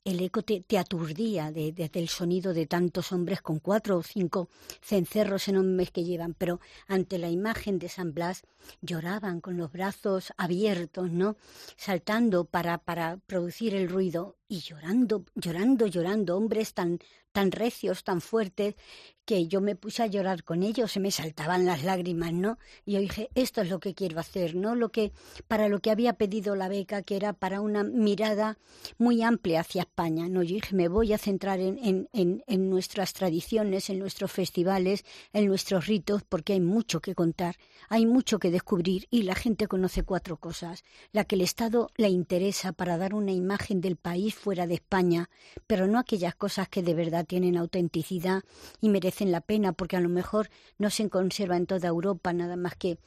el 0.05 0.21
eco 0.21 0.43
te, 0.43 0.63
aturdía 0.79 1.51
desde 1.51 1.99
el 1.99 2.09
sonido 2.09 2.53
de 2.53 2.67
tantos 2.67 3.11
hombres 3.11 3.41
con 3.41 3.59
cuatro 3.59 3.97
o 3.97 4.03
cinco 4.03 4.49
cencerros 4.83 5.49
enormes 5.49 5.91
que 5.91 6.05
llevan, 6.05 6.35
pero 6.35 6.61
ante 6.87 7.19
la 7.19 7.31
imagen 7.31 7.79
de 7.79 7.89
San 7.89 8.13
Blas 8.13 8.43
lloraban 8.83 9.41
con 9.41 9.57
los 9.57 9.73
brazos 9.73 10.33
abiertos, 10.37 11.11
¿no? 11.11 11.37
Saltando 11.77 12.45
para, 12.45 12.79
para 12.79 13.17
producir 13.27 13.75
el 13.75 13.89
ruido 13.89 14.37
y 14.55 14.61
llorando, 14.61 15.25
llorando, 15.35 15.87
llorando, 15.87 16.37
hombres 16.37 16.75
tan, 16.75 17.01
tan 17.33 17.51
recios, 17.51 18.05
tan 18.05 18.21
fuertes, 18.21 18.77
que 19.25 19.49
yo 19.49 19.61
me 19.61 19.75
puse 19.75 20.03
a 20.03 20.07
llorar 20.07 20.45
con 20.45 20.63
ellos, 20.63 20.93
se 20.93 21.01
me 21.01 21.11
saltaban 21.11 21.65
las 21.65 21.83
lágrimas, 21.83 22.33
¿no? 22.33 22.59
Y 22.85 22.93
yo 22.93 23.01
dije, 23.01 23.31
esto 23.35 23.63
es 23.63 23.71
lo 23.71 23.81
que 23.81 23.95
quiero 23.95 24.21
hacer, 24.21 24.55
¿no? 24.55 24.75
Lo 24.75 24.91
que, 24.91 25.13
para 25.49 25.69
lo 25.69 25.81
que 25.81 25.91
había 25.91 26.13
pedido 26.13 26.55
la 26.57 26.69
beca, 26.69 27.03
que 27.03 27.17
era 27.17 27.33
para 27.33 27.61
una 27.61 27.83
mirada 27.85 28.59
muy 28.99 29.23
amplia 29.23 29.61
hacia 29.61 29.83
España, 29.83 30.29
¿no? 30.29 30.43
Yo 30.43 30.55
dije, 30.57 30.77
me 30.77 30.89
voy 30.89 31.13
a 31.13 31.19
centrar 31.19 31.59
en, 31.61 31.79
en, 31.79 32.09
en, 32.13 32.45
en 32.47 32.69
nuestras 32.69 33.15
tradiciones, 33.15 33.89
en 33.89 33.99
nuestros 33.99 34.31
festivales, 34.31 35.05
en 35.33 35.47
nuestros 35.47 35.87
ritos, 35.87 36.23
porque 36.23 36.53
hay 36.53 36.61
mucho 36.61 37.01
que 37.01 37.15
contar, 37.15 37.57
hay 37.89 38.05
mucho 38.05 38.39
que 38.39 38.51
descubrir 38.51 39.07
y 39.11 39.23
la 39.23 39.35
gente 39.35 39.69
conoce 39.69 40.03
cuatro 40.03 40.37
cosas. 40.37 40.85
La 41.13 41.25
que 41.25 41.37
el 41.37 41.41
Estado 41.41 41.91
le 41.97 42.11
interesa 42.11 42.73
para 42.73 42.99
dar 42.99 43.15
una 43.15 43.33
imagen 43.33 43.81
del 43.81 43.97
país 43.97 44.35
fuera 44.45 44.67
de 44.67 44.75
España, 44.75 45.31
pero 45.67 45.87
no 45.87 45.99
aquellas 45.99 46.35
cosas 46.35 46.69
que 46.69 46.83
de 46.83 46.93
verdad 46.93 47.25
tienen 47.25 47.57
autenticidad 47.57 48.43
y 48.83 48.91
merecen 48.91 49.33
la 49.33 49.41
pena, 49.41 49.73
porque 49.73 49.97
a 49.97 50.01
lo 50.01 50.11
mejor 50.11 50.51
no 50.77 50.91
se 50.91 51.09
conserva 51.09 51.57
en 51.57 51.65
toda 51.65 51.89
Europa 51.89 52.35
nada 52.35 52.55
más 52.55 52.75
que 52.77 52.99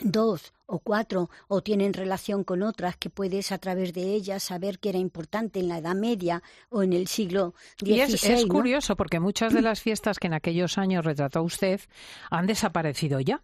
dos 0.00 0.52
o 0.66 0.78
cuatro 0.78 1.28
o 1.48 1.60
tienen 1.60 1.92
relación 1.92 2.44
con 2.44 2.62
otras 2.62 2.96
que 2.96 3.10
puedes 3.10 3.50
a 3.50 3.58
través 3.58 3.92
de 3.94 4.14
ellas 4.14 4.44
saber 4.44 4.78
que 4.78 4.90
era 4.90 4.98
importante 4.98 5.58
en 5.58 5.68
la 5.68 5.78
Edad 5.78 5.96
Media 5.96 6.40
o 6.70 6.84
en 6.84 6.92
el 6.92 7.08
siglo 7.08 7.54
XVI. 7.80 7.94
Y 7.94 8.00
es, 8.00 8.46
curioso 8.46 8.94
porque 8.94 9.18
muchas 9.18 9.52
de 9.52 9.62
las 9.68 9.80
fiestas 9.80 10.20
que 10.20 10.28
en 10.28 10.34
aquellos 10.34 10.78
años 10.78 11.04
retrató 11.04 11.42
usted 11.42 11.80
han 12.30 12.46
desaparecido 12.46 13.18
ya. 13.18 13.42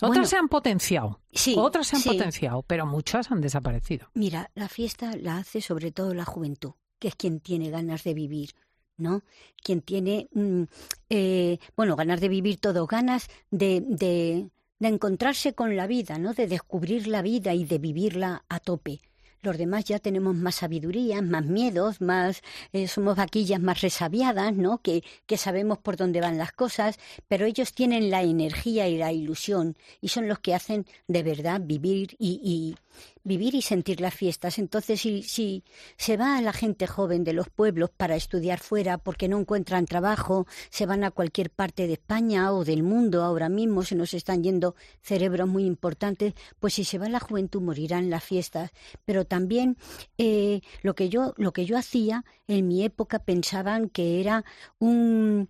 Otras 0.00 0.28
se 0.28 0.36
han 0.36 0.48
potenciado, 0.48 1.20
sí, 1.32 1.54
otras 1.58 1.86
se 1.86 1.96
han 1.96 2.02
sí. 2.02 2.08
potenciado, 2.08 2.62
pero 2.62 2.86
muchas 2.86 3.30
han 3.30 3.40
desaparecido. 3.40 4.08
Mira, 4.14 4.50
la 4.54 4.68
fiesta 4.68 5.12
la 5.16 5.38
hace 5.38 5.60
sobre 5.60 5.92
todo 5.92 6.14
la 6.14 6.24
juventud, 6.24 6.72
que 6.98 7.08
es 7.08 7.16
quien 7.16 7.40
tiene 7.40 7.70
ganas 7.70 8.04
de 8.04 8.14
vivir, 8.14 8.50
¿no? 8.96 9.22
Quien 9.62 9.82
tiene, 9.82 10.28
mm, 10.32 10.62
eh, 11.10 11.58
bueno, 11.76 11.96
ganas 11.96 12.20
de 12.20 12.28
vivir 12.28 12.58
todo, 12.58 12.86
ganas 12.86 13.28
de, 13.50 13.82
de, 13.86 14.50
de 14.78 14.88
encontrarse 14.88 15.54
con 15.54 15.76
la 15.76 15.86
vida, 15.86 16.18
¿no? 16.18 16.34
De 16.34 16.46
descubrir 16.46 17.06
la 17.06 17.22
vida 17.22 17.54
y 17.54 17.64
de 17.64 17.78
vivirla 17.78 18.44
a 18.48 18.60
tope. 18.60 19.00
Los 19.44 19.58
demás 19.58 19.84
ya 19.84 19.98
tenemos 19.98 20.34
más 20.34 20.56
sabiduría, 20.56 21.20
más 21.22 21.44
miedos, 21.44 22.00
más 22.00 22.42
eh, 22.72 22.88
somos 22.88 23.16
vaquillas 23.16 23.60
más 23.60 23.82
resabiadas, 23.82 24.54
¿no? 24.54 24.78
Que, 24.78 25.04
que 25.26 25.36
sabemos 25.36 25.78
por 25.78 25.96
dónde 25.96 26.20
van 26.20 26.38
las 26.38 26.52
cosas, 26.52 26.98
pero 27.28 27.44
ellos 27.46 27.74
tienen 27.74 28.10
la 28.10 28.22
energía 28.22 28.88
y 28.88 28.96
la 28.96 29.12
ilusión 29.12 29.76
y 30.00 30.08
son 30.08 30.28
los 30.28 30.38
que 30.38 30.54
hacen 30.54 30.86
de 31.08 31.22
verdad 31.22 31.60
vivir 31.62 32.16
y, 32.18 32.40
y 32.42 32.76
vivir 33.24 33.54
y 33.54 33.62
sentir 33.62 34.00
las 34.00 34.14
fiestas. 34.14 34.58
Entonces, 34.58 35.00
si, 35.00 35.22
si 35.22 35.64
se 35.96 36.16
va 36.16 36.36
a 36.36 36.42
la 36.42 36.52
gente 36.52 36.86
joven 36.86 37.24
de 37.24 37.32
los 37.32 37.48
pueblos 37.48 37.90
para 37.90 38.16
estudiar 38.16 38.60
fuera 38.60 38.98
porque 38.98 39.28
no 39.28 39.38
encuentran 39.38 39.86
trabajo, 39.86 40.46
se 40.70 40.86
van 40.86 41.02
a 41.04 41.10
cualquier 41.10 41.50
parte 41.50 41.86
de 41.86 41.94
España 41.94 42.52
o 42.52 42.64
del 42.64 42.82
mundo 42.82 43.24
ahora 43.24 43.48
mismo, 43.48 43.82
se 43.82 43.96
nos 43.96 44.14
están 44.14 44.44
yendo 44.44 44.76
cerebros 45.00 45.48
muy 45.48 45.64
importantes, 45.64 46.34
pues 46.60 46.74
si 46.74 46.84
se 46.84 46.98
va 46.98 47.08
la 47.08 47.20
juventud 47.20 47.62
morirán 47.62 48.10
las 48.10 48.22
fiestas. 48.22 48.70
Pero 49.04 49.24
también 49.24 49.78
eh, 50.18 50.60
lo 50.82 50.94
que 50.94 51.08
yo 51.08 51.34
lo 51.36 51.52
que 51.52 51.64
yo 51.64 51.78
hacía 51.78 52.24
en 52.46 52.68
mi 52.68 52.84
época 52.84 53.18
pensaban 53.18 53.88
que 53.88 54.20
era 54.20 54.44
un 54.78 55.48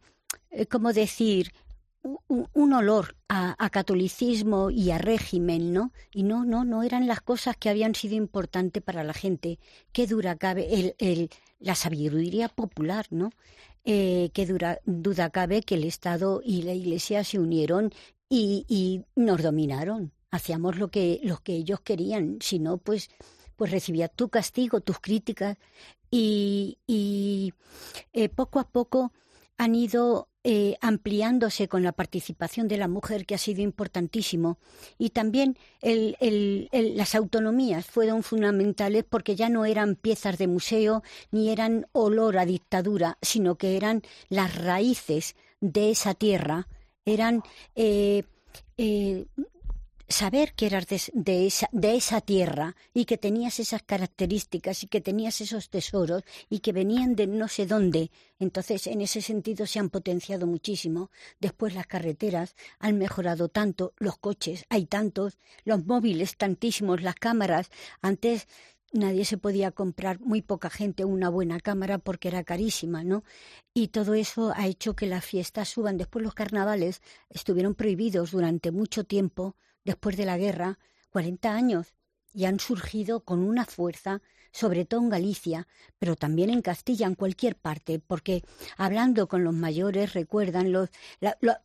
eh, 0.51 0.67
¿cómo 0.67 0.93
decir? 0.93 1.53
Un, 2.05 2.73
olor 2.73 3.17
a, 3.29 3.71
catolicismo 3.71 4.71
y 4.71 4.91
a 4.91 4.99
régimen, 4.99 5.73
¿no? 5.73 5.93
Y 6.13 6.23
no, 6.23 6.45
no, 6.45 6.65
no 6.65 6.83
eran 6.83 7.07
las 7.07 7.23
cosas 7.23 7.57
que 7.57 7.71
habían 7.71 7.95
sido 7.95 8.15
importantes 8.15 8.83
para 8.83 9.05
la 9.05 9.15
gente. 9.15 9.59
Qué 9.93 10.07
dura 10.07 10.37
cabe 10.37 10.95
el, 10.99 11.31
la 11.59 11.75
sabiduría 11.75 12.49
popular, 12.49 13.07
¿no? 13.11 13.31
Eh, 13.85 14.31
qué 14.35 14.47
dura, 14.47 14.81
duda 14.85 15.31
cabe 15.31 15.63
que 15.63 15.77
el 15.77 15.85
Estado 15.85 16.43
y 16.45 16.63
la 16.63 16.75
Iglesia 16.75 17.25
se 17.25 17.39
unieron 17.39 17.93
y, 18.29 19.05
nos 19.17 19.43
dominaron. 19.43 20.13
Hacíamos 20.31 20.77
lo 20.77 20.89
que, 20.91 21.21
que 21.43 21.55
ellos 21.55 21.81
querían, 21.81 22.39
si 22.41 22.59
no, 22.59 22.79
pues, 22.79 23.09
pues 23.57 23.71
recibía 23.71 24.09
tu 24.09 24.29
castigo, 24.29 24.81
tus 24.81 24.99
críticas 24.99 25.57
y, 26.11 26.79
y 26.87 27.55
eh, 28.13 28.29
poco 28.29 28.59
a 28.59 28.69
poco 28.69 29.13
han 29.57 29.75
ido 29.75 30.29
eh, 30.43 30.77
ampliándose 30.81 31.69
con 31.69 31.83
la 31.83 31.93
participación 31.93 32.69
de 32.69 32.77
la 32.77 32.89
mujer, 32.89 33.25
que 33.25 33.35
ha 33.35 33.39
sido 33.39 33.63
importantísimo, 33.63 34.59
y 34.99 35.11
también 35.11 35.57
el, 35.81 36.17
el, 36.21 36.69
el, 36.73 36.97
las 36.97 37.15
autonomías 37.15 37.87
fueron 37.87 38.23
fundamentales 38.23 39.05
porque 39.09 39.37
ya 39.37 39.49
no 39.49 39.65
eran 39.65 39.97
piezas 39.97 40.37
de 40.37 40.47
museo 40.47 41.03
ni 41.31 41.51
eran 41.51 41.87
olor 41.93 42.37
a 42.37 42.45
dictadura, 42.45 43.17
sino 43.23 43.57
que 43.57 43.77
eran 43.77 44.03
las 44.29 44.55
raíces 44.57 45.35
de 45.61 45.91
esa 45.91 46.15
tierra, 46.15 46.69
eran 47.07 47.43
eh, 47.75 48.25
eh, 48.77 49.27
saber 50.09 50.55
que 50.55 50.67
eras 50.67 50.87
de, 50.87 51.47
esa, 51.47 51.69
de 51.73 51.97
esa 51.97 52.21
tierra 52.21 52.77
y 52.93 53.05
que 53.05 53.19
tenías 53.19 53.59
esas 53.61 53.83
características 53.83 54.83
y 54.83 54.87
que 54.87 55.01
tenías 55.01 55.41
esos 55.41 55.71
tesoros 55.71 56.23
y 56.49 56.61
que 56.61 56.73
venían 56.73 57.17
de 57.17 57.27
no 57.27 57.49
sé 57.49 57.67
dónde. 57.67 58.11
Entonces, 58.39 58.87
en 58.87 59.01
ese 59.01 59.23
sentido 59.23 59.67
se 59.67 59.79
han 59.79 59.91
potenciado 59.91 60.47
muchísimo. 60.47 61.11
Después 61.41 61.75
las 61.75 61.87
carreteras 61.87 62.55
han 62.79 62.99
mejorado 62.99 63.49
tanto, 63.49 63.95
los 63.99 64.19
coches, 64.19 64.65
hay 64.69 64.87
tantos, 64.87 65.39
los 65.65 65.87
móviles 65.87 66.37
tantísimos, 66.37 67.03
las 67.03 67.15
cámaras. 67.15 67.71
Antes 68.03 68.47
nadie 68.93 69.25
se 69.25 69.39
podía 69.39 69.73
comprar, 69.73 70.21
muy 70.21 70.43
poca 70.43 70.71
gente, 70.71 71.05
una 71.05 71.29
buena 71.29 71.61
cámara 71.61 71.99
porque 71.99 72.29
era 72.29 72.45
carísima, 72.45 73.03
¿no? 73.05 73.25
Y 73.75 73.89
todo 73.89 74.15
eso 74.15 74.53
ha 74.55 74.67
hecho 74.67 74.95
que 74.95 75.07
las 75.07 75.25
fiestas 75.25 75.69
suban. 75.69 75.97
Después 75.97 76.23
los 76.23 76.35
carnavales 76.35 77.03
estuvieron 77.31 77.75
prohibidos 77.75 78.31
durante 78.31 78.71
mucho 78.71 79.05
tiempo 79.05 79.57
después 79.85 80.17
de 80.17 80.25
la 80.27 80.39
guerra, 80.39 80.79
40 81.11 81.55
años, 81.55 81.95
y 82.33 82.47
han 82.47 82.59
surgido 82.59 83.25
con 83.25 83.41
una 83.45 83.65
fuerza, 83.65 84.21
sobre 84.51 84.85
todo 84.85 85.01
en 85.01 85.09
Galicia, 85.09 85.69
pero 85.99 86.17
también 86.17 86.51
en 86.51 86.63
Castilla, 86.63 87.07
en 87.07 87.15
cualquier 87.15 87.57
parte, 87.57 88.01
porque 88.01 88.43
hablando 88.77 89.29
con 89.29 89.45
los 89.45 89.55
mayores 89.55 90.13
recuerdan 90.13 90.73
los, 90.73 90.91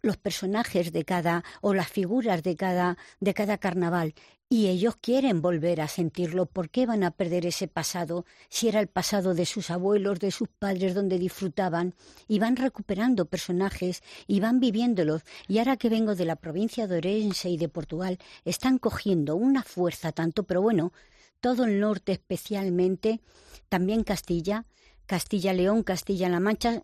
los 0.01 0.17
personajes 0.17 0.91
de 0.91 1.05
cada 1.05 1.43
o 1.61 1.73
las 1.73 1.89
figuras 1.89 2.43
de 2.43 2.55
cada, 2.55 2.97
de 3.19 3.33
cada 3.33 3.57
carnaval 3.57 4.13
y 4.51 4.67
ellos 4.67 4.95
quieren 4.99 5.41
volver 5.43 5.79
a 5.79 5.87
sentirlo. 5.87 6.47
¿Por 6.47 6.71
qué 6.71 6.87
van 6.87 7.03
a 7.03 7.11
perder 7.11 7.45
ese 7.45 7.67
pasado 7.67 8.25
si 8.49 8.67
era 8.67 8.79
el 8.79 8.87
pasado 8.87 9.35
de 9.35 9.45
sus 9.45 9.69
abuelos, 9.69 10.19
de 10.19 10.31
sus 10.31 10.47
padres, 10.49 10.95
donde 10.95 11.19
disfrutaban? 11.19 11.93
Y 12.27 12.39
van 12.39 12.55
recuperando 12.55 13.25
personajes 13.25 14.01
y 14.25 14.39
van 14.39 14.59
viviéndolos. 14.59 15.21
Y 15.47 15.59
ahora 15.59 15.77
que 15.77 15.89
vengo 15.89 16.15
de 16.15 16.25
la 16.25 16.35
provincia 16.35 16.87
de 16.87 16.97
Orense 16.97 17.49
y 17.49 17.57
de 17.57 17.69
Portugal, 17.69 18.17
están 18.43 18.79
cogiendo 18.79 19.35
una 19.35 19.61
fuerza 19.63 20.11
tanto, 20.11 20.43
pero 20.43 20.63
bueno, 20.63 20.93
todo 21.41 21.65
el 21.65 21.79
norte 21.79 22.13
especialmente, 22.13 23.21
también 23.69 24.03
Castilla, 24.03 24.65
Castilla-León, 25.05 25.83
Castilla-La 25.83 26.39
Mancha, 26.39 26.83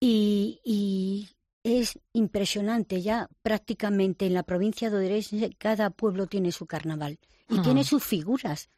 Y, 0.00 0.60
y 0.64 1.30
es 1.64 1.98
impresionante, 2.12 3.00
ya 3.02 3.28
prácticamente 3.42 4.26
en 4.26 4.34
la 4.34 4.42
provincia 4.42 4.90
de 4.90 4.98
Orense 4.98 5.50
cada 5.58 5.90
pueblo 5.90 6.26
tiene 6.26 6.52
su 6.52 6.66
carnaval 6.66 7.18
y 7.48 7.60
tiene 7.60 7.84
sus 7.84 8.04
figuras 8.04 8.68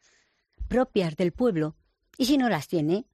propias 0.67 1.15
del 1.15 1.33
pueblo. 1.33 1.75
Y 2.17 2.25
si 2.25 2.37
no 2.37 2.49
las 2.49 2.67
tiene, 2.67 3.05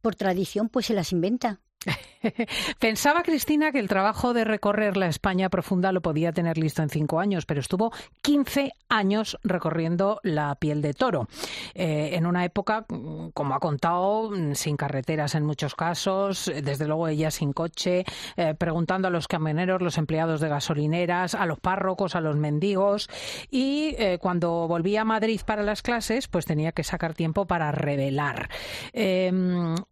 por 0.00 0.14
tradición, 0.14 0.68
pues 0.68 0.86
se 0.86 0.94
las 0.94 1.12
inventa. 1.12 1.60
Pensaba 2.78 3.22
Cristina 3.22 3.72
que 3.72 3.78
el 3.78 3.88
trabajo 3.88 4.34
de 4.34 4.44
recorrer 4.44 4.96
la 4.96 5.06
España 5.06 5.48
profunda 5.48 5.92
lo 5.92 6.00
podía 6.00 6.32
tener 6.32 6.58
listo 6.58 6.82
en 6.82 6.90
cinco 6.90 7.20
años, 7.20 7.46
pero 7.46 7.60
estuvo 7.60 7.92
15 8.22 8.72
años 8.88 9.38
recorriendo 9.42 10.20
la 10.22 10.54
piel 10.56 10.82
de 10.82 10.94
toro. 10.94 11.28
Eh, 11.74 12.10
en 12.12 12.26
una 12.26 12.44
época, 12.44 12.86
mm, 12.88 13.28
como 13.30 13.54
ha 13.54 13.60
contado, 13.60 14.30
mm, 14.30 14.54
sin 14.54 14.76
carreteras 14.76 15.34
en 15.34 15.44
muchos 15.44 15.74
casos, 15.74 16.48
eh, 16.48 16.62
desde 16.62 16.86
luego 16.86 17.08
ella 17.08 17.30
sin 17.30 17.52
coche, 17.52 18.04
eh, 18.36 18.54
preguntando 18.54 19.08
a 19.08 19.10
los 19.10 19.28
camioneros, 19.28 19.82
los 19.82 19.98
empleados 19.98 20.40
de 20.40 20.48
gasolineras, 20.48 21.34
a 21.34 21.46
los 21.46 21.60
párrocos, 21.60 22.16
a 22.16 22.20
los 22.20 22.36
mendigos. 22.36 23.08
Y 23.50 23.96
cuando 24.20 24.68
volvía 24.68 25.02
a 25.02 25.04
Madrid 25.04 25.40
para 25.44 25.62
las 25.62 25.82
clases, 25.82 26.28
pues 26.28 26.44
tenía 26.44 26.72
que 26.72 26.84
sacar 26.84 27.14
tiempo 27.14 27.46
para 27.46 27.72
revelar. 27.72 28.48
Eh, 28.92 29.30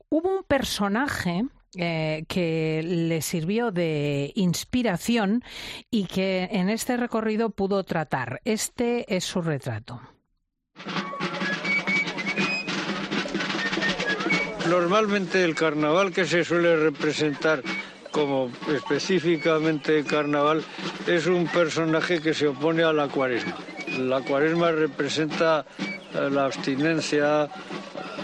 hubo 0.09 0.28
un 0.28 0.44
personaje 0.44 1.44
eh, 1.76 2.24
que 2.28 2.82
le 2.84 3.22
sirvió 3.22 3.70
de 3.70 4.32
inspiración 4.34 5.42
y 5.90 6.04
que 6.06 6.48
en 6.52 6.68
este 6.68 6.96
recorrido 6.96 7.50
pudo 7.50 7.84
tratar. 7.84 8.40
Este 8.44 9.14
es 9.14 9.24
su 9.24 9.42
retrato. 9.42 10.00
Normalmente 14.68 15.44
el 15.44 15.54
carnaval 15.54 16.12
que 16.12 16.24
se 16.24 16.42
suele 16.42 16.76
representar 16.76 17.62
como 18.10 18.50
específicamente 18.72 20.04
carnaval 20.04 20.64
es 21.06 21.26
un 21.26 21.46
personaje 21.48 22.20
que 22.20 22.32
se 22.32 22.46
opone 22.46 22.82
a 22.82 22.92
la 22.92 23.08
cuaresma. 23.08 23.56
La 23.98 24.20
cuaresma 24.22 24.70
representa 24.70 25.66
eh, 26.14 26.30
la 26.30 26.46
abstinencia, 26.46 27.48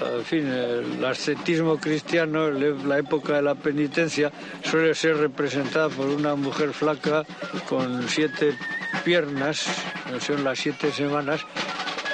en 0.00 0.24
fin, 0.24 0.46
el 0.46 1.04
ascetismo 1.04 1.78
cristiano, 1.78 2.50
la 2.50 2.98
época 2.98 3.34
de 3.34 3.42
la 3.42 3.54
penitencia 3.54 4.32
suele 4.64 4.94
ser 4.94 5.16
representada 5.16 5.88
por 5.88 6.06
una 6.06 6.34
mujer 6.34 6.72
flaca 6.72 7.24
con 7.68 8.08
siete 8.08 8.56
piernas, 9.04 9.66
son 10.20 10.44
las 10.44 10.58
siete 10.58 10.90
semanas, 10.92 11.40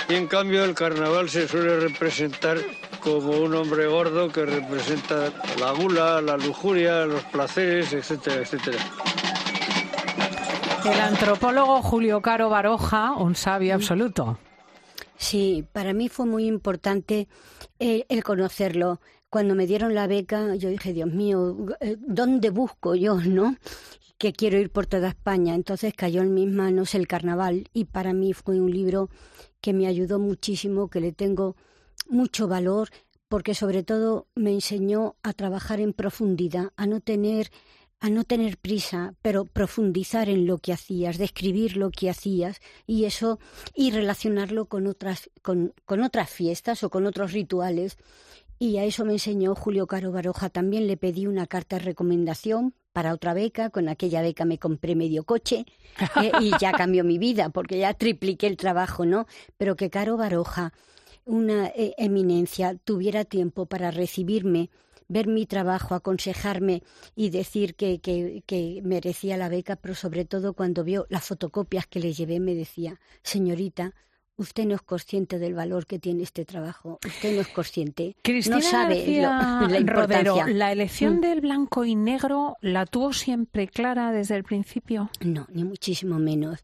y 0.08 0.14
en 0.14 0.26
cambio 0.26 0.64
el 0.64 0.74
carnaval 0.74 1.28
se 1.28 1.48
suele 1.48 1.80
representar 1.80 2.58
como 3.00 3.30
un 3.30 3.54
hombre 3.54 3.86
gordo 3.86 4.28
que 4.30 4.44
representa 4.44 5.30
la 5.60 5.70
gula, 5.72 6.20
la 6.20 6.36
lujuria, 6.36 7.06
los 7.06 7.22
placeres, 7.24 7.92
etcétera, 7.92 8.42
etcétera. 8.42 8.78
El 10.84 11.00
antropólogo 11.00 11.82
Julio 11.82 12.20
Caro 12.20 12.48
Baroja, 12.48 13.12
un 13.12 13.34
sabio 13.34 13.74
absoluto. 13.74 14.38
Sí, 15.18 15.64
para 15.72 15.94
mí 15.94 16.08
fue 16.08 16.26
muy 16.26 16.46
importante 16.46 17.28
eh, 17.78 18.04
el 18.08 18.22
conocerlo. 18.22 19.00
Cuando 19.30 19.54
me 19.54 19.66
dieron 19.66 19.94
la 19.94 20.06
beca, 20.06 20.54
yo 20.56 20.68
dije, 20.68 20.92
Dios 20.92 21.10
mío, 21.12 21.56
eh, 21.80 21.96
¿dónde 21.98 22.50
busco 22.50 22.94
yo, 22.94 23.16
no? 23.16 23.56
Que 24.18 24.32
quiero 24.32 24.58
ir 24.58 24.70
por 24.70 24.86
toda 24.86 25.08
España. 25.08 25.54
Entonces 25.54 25.94
cayó 25.94 26.22
en 26.22 26.34
mis 26.34 26.48
manos 26.48 26.94
el 26.94 27.06
carnaval 27.06 27.68
y 27.72 27.86
para 27.86 28.12
mí 28.12 28.32
fue 28.32 28.60
un 28.60 28.70
libro 28.70 29.10
que 29.60 29.72
me 29.72 29.86
ayudó 29.86 30.18
muchísimo, 30.18 30.88
que 30.88 31.00
le 31.00 31.12
tengo 31.12 31.56
mucho 32.08 32.46
valor, 32.46 32.90
porque 33.28 33.54
sobre 33.54 33.82
todo 33.82 34.28
me 34.34 34.52
enseñó 34.52 35.16
a 35.22 35.32
trabajar 35.32 35.80
en 35.80 35.92
profundidad, 35.92 36.72
a 36.76 36.86
no 36.86 37.00
tener 37.00 37.50
a 38.00 38.10
no 38.10 38.24
tener 38.24 38.58
prisa, 38.58 39.14
pero 39.22 39.44
profundizar 39.44 40.28
en 40.28 40.46
lo 40.46 40.58
que 40.58 40.72
hacías, 40.72 41.18
describir 41.18 41.76
lo 41.76 41.90
que 41.90 42.10
hacías 42.10 42.60
y 42.86 43.04
eso 43.04 43.38
y 43.74 43.90
relacionarlo 43.90 44.66
con 44.66 44.86
otras 44.86 45.30
con, 45.42 45.72
con 45.84 46.02
otras 46.02 46.30
fiestas 46.30 46.82
o 46.82 46.90
con 46.90 47.06
otros 47.06 47.32
rituales. 47.32 47.96
Y 48.58 48.78
a 48.78 48.84
eso 48.84 49.04
me 49.04 49.12
enseñó 49.12 49.54
Julio 49.54 49.86
Caro 49.86 50.12
Baroja. 50.12 50.48
También 50.48 50.86
le 50.86 50.96
pedí 50.96 51.26
una 51.26 51.46
carta 51.46 51.76
de 51.76 51.84
recomendación 51.84 52.74
para 52.92 53.12
otra 53.12 53.34
beca. 53.34 53.68
Con 53.68 53.88
aquella 53.88 54.22
beca 54.22 54.46
me 54.46 54.58
compré 54.58 54.94
medio 54.94 55.24
coche 55.24 55.66
eh, 56.22 56.32
y 56.40 56.52
ya 56.58 56.72
cambió 56.72 57.04
mi 57.04 57.18
vida 57.18 57.50
porque 57.50 57.78
ya 57.78 57.92
tripliqué 57.92 58.46
el 58.46 58.56
trabajo, 58.56 59.04
¿no? 59.04 59.26
Pero 59.58 59.76
que 59.76 59.90
Caro 59.90 60.16
Baroja, 60.16 60.72
una 61.26 61.66
eh, 61.66 61.94
eminencia, 61.98 62.74
tuviera 62.82 63.26
tiempo 63.26 63.66
para 63.66 63.90
recibirme 63.90 64.70
ver 65.08 65.26
mi 65.28 65.46
trabajo, 65.46 65.94
aconsejarme 65.94 66.82
y 67.14 67.30
decir 67.30 67.74
que, 67.74 68.00
que, 68.00 68.42
que, 68.46 68.80
merecía 68.82 69.36
la 69.36 69.48
beca, 69.48 69.76
pero 69.76 69.94
sobre 69.94 70.24
todo 70.24 70.54
cuando 70.54 70.84
vio 70.84 71.06
las 71.08 71.24
fotocopias 71.24 71.86
que 71.86 72.00
le 72.00 72.12
llevé 72.12 72.40
me 72.40 72.54
decía, 72.54 73.00
señorita, 73.22 73.94
usted 74.38 74.66
no 74.66 74.74
es 74.74 74.82
consciente 74.82 75.38
del 75.38 75.54
valor 75.54 75.86
que 75.86 75.98
tiene 75.98 76.22
este 76.22 76.44
trabajo, 76.44 76.98
usted 77.06 77.34
no 77.34 77.40
es 77.40 77.48
consciente, 77.48 78.16
Cristina 78.22 78.56
no 78.56 78.62
sabe 78.62 78.96
García 78.96 79.58
lo, 79.62 79.68
la 79.68 79.78
importancia. 79.80 80.32
Rodero, 80.32 80.46
¿la 80.58 80.72
elección 80.72 81.16
Mm. 81.16 81.20
del 81.20 81.40
blanco 81.40 81.84
y 81.84 81.94
negro 81.94 82.56
la 82.60 82.84
tuvo 82.84 83.12
siempre 83.14 83.66
clara 83.68 84.12
desde 84.12 84.36
el 84.36 84.44
principio? 84.44 85.10
No, 85.20 85.46
ni 85.50 85.64
muchísimo 85.64 86.18
menos. 86.18 86.62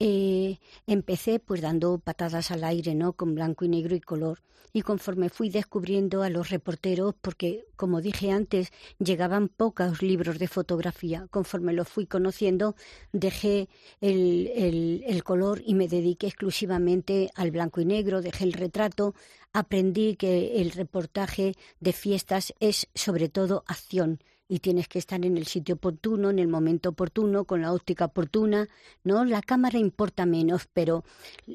Eh, 0.00 0.60
empecé 0.86 1.40
pues 1.40 1.60
dando 1.60 1.98
patadas 1.98 2.52
al 2.52 2.62
aire, 2.62 2.94
¿no? 2.94 3.14
Con 3.14 3.34
blanco 3.34 3.64
y 3.64 3.68
negro 3.68 3.96
y 3.96 4.00
color. 4.00 4.42
Y 4.72 4.82
conforme 4.82 5.28
fui 5.28 5.48
descubriendo 5.50 6.22
a 6.22 6.30
los 6.30 6.50
reporteros, 6.50 7.14
porque 7.20 7.66
como 7.74 8.00
dije 8.00 8.30
antes, 8.30 8.70
llegaban 8.98 9.48
pocos 9.48 10.02
libros 10.02 10.38
de 10.38 10.46
fotografía, 10.46 11.26
conforme 11.30 11.72
los 11.72 11.88
fui 11.88 12.06
conociendo, 12.06 12.76
dejé 13.12 13.68
el, 14.00 14.48
el, 14.54 15.02
el 15.06 15.24
color 15.24 15.62
y 15.64 15.74
me 15.74 15.88
dediqué 15.88 16.28
exclusivamente 16.28 17.30
al 17.34 17.50
blanco 17.50 17.80
y 17.80 17.86
negro, 17.86 18.20
dejé 18.22 18.44
el 18.44 18.52
retrato, 18.52 19.14
aprendí 19.52 20.16
que 20.16 20.60
el 20.60 20.70
reportaje 20.72 21.54
de 21.80 21.92
fiestas 21.92 22.54
es 22.60 22.88
sobre 22.94 23.28
todo 23.28 23.64
acción 23.66 24.20
y 24.48 24.60
tienes 24.60 24.88
que 24.88 24.98
estar 24.98 25.24
en 25.24 25.36
el 25.36 25.46
sitio 25.46 25.74
oportuno, 25.74 26.30
en 26.30 26.38
el 26.38 26.48
momento 26.48 26.88
oportuno, 26.88 27.44
con 27.44 27.60
la 27.60 27.72
óptica 27.72 28.06
oportuna, 28.06 28.66
¿no? 29.04 29.24
La 29.24 29.42
cámara 29.42 29.78
importa 29.78 30.24
menos, 30.24 30.66
pero 30.72 31.04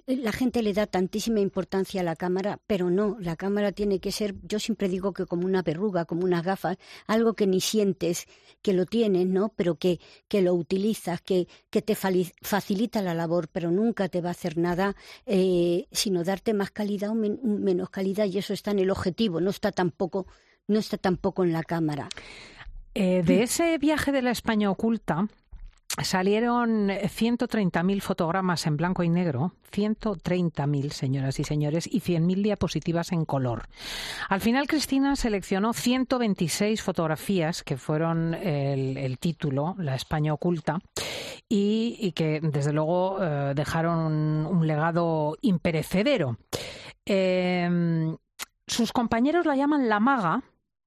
la 0.06 0.32
gente 0.32 0.62
le 0.62 0.74
da 0.74 0.86
tantísima 0.86 1.40
importancia 1.40 2.02
a 2.02 2.04
la 2.04 2.16
cámara, 2.16 2.60
pero 2.68 2.92
no, 2.92 3.18
la 3.20 3.36
cámara 3.36 3.72
tiene 3.72 4.00
que 4.00 4.12
ser, 4.12 4.36
yo 4.44 4.60
siempre 4.60 4.90
digo 4.90 5.12
que 5.12 5.26
como 5.26 5.46
una 5.46 5.64
verruga, 5.64 6.06
como 6.06 6.24
unas 6.24 6.44
gafas, 6.44 6.78
algo 7.08 7.34
que 7.34 7.48
ni 7.48 7.62
sientes 7.62 8.28
que 8.62 8.74
lo 8.74 8.86
tienes, 8.86 9.26
¿no? 9.28 9.50
Pero 9.56 9.76
que, 9.76 10.00
que 10.28 10.44
lo 10.44 10.54
utilizas, 10.54 11.22
que, 11.22 11.48
que 11.72 11.82
te 11.82 11.96
facilita 11.96 13.02
la 13.02 13.16
labor, 13.16 13.48
pero 13.52 13.72
nunca 13.72 14.08
te 14.08 14.22
va 14.22 14.30
a 14.30 14.32
hacer 14.32 14.58
nada, 14.58 14.96
eh, 15.26 15.88
sino 15.92 16.24
darte 16.24 16.54
más 16.54 16.70
calidad 16.70 17.10
o 17.10 17.16
men 17.16 17.40
menos 17.44 17.90
calidad, 17.90 18.26
y 18.26 18.38
eso 18.38 18.54
está 18.54 18.72
en 18.72 18.80
el 18.80 18.92
objetivo, 18.92 19.42
no 19.42 19.50
está 19.50 19.72
tampoco, 19.72 20.28
no 20.68 20.80
está 20.80 20.98
tampoco 20.98 21.44
en 21.44 21.54
la 21.54 21.64
cámara. 21.64 22.08
Eh, 22.96 23.24
de 23.24 23.44
ese 23.44 23.78
viaje 23.78 24.12
de 24.12 24.22
la 24.22 24.32
España 24.32 24.70
oculta 24.70 25.28
salieron 26.02 26.90
130.000 26.90 28.02
fotogramas 28.02 28.66
en 28.66 28.78
blanco 28.78 29.04
y 29.04 29.10
negro, 29.10 29.54
130.000 29.72 30.90
señoras 30.90 31.40
y 31.40 31.44
señores, 31.44 31.88
y 31.88 32.02
100.000 32.02 32.42
diapositivas 32.42 33.12
en 33.12 33.26
color. 33.26 33.68
Al 34.28 34.42
final 34.42 34.68
Cristina 34.68 35.16
seleccionó 35.16 35.74
126 35.74 36.82
fotografías 36.82 37.64
que 37.64 37.78
fueron 37.78 38.34
el, 38.34 38.98
el 38.98 39.20
título, 39.20 39.76
La 39.78 39.96
España 39.96 40.34
oculta, 40.34 40.80
y, 41.48 41.98
y 42.00 42.14
que 42.14 42.40
desde 42.42 42.74
luego 42.74 43.18
eh, 43.22 43.54
dejaron 43.56 44.00
un, 44.00 44.48
un, 44.48 44.66
legado 44.66 45.38
imperecedero. 45.42 46.38
Eh, 47.06 48.16
sus 48.66 48.94
compañeros 48.94 49.46
la 49.46 49.56
llaman 49.56 49.90
la 49.90 50.00
maga 50.00 50.42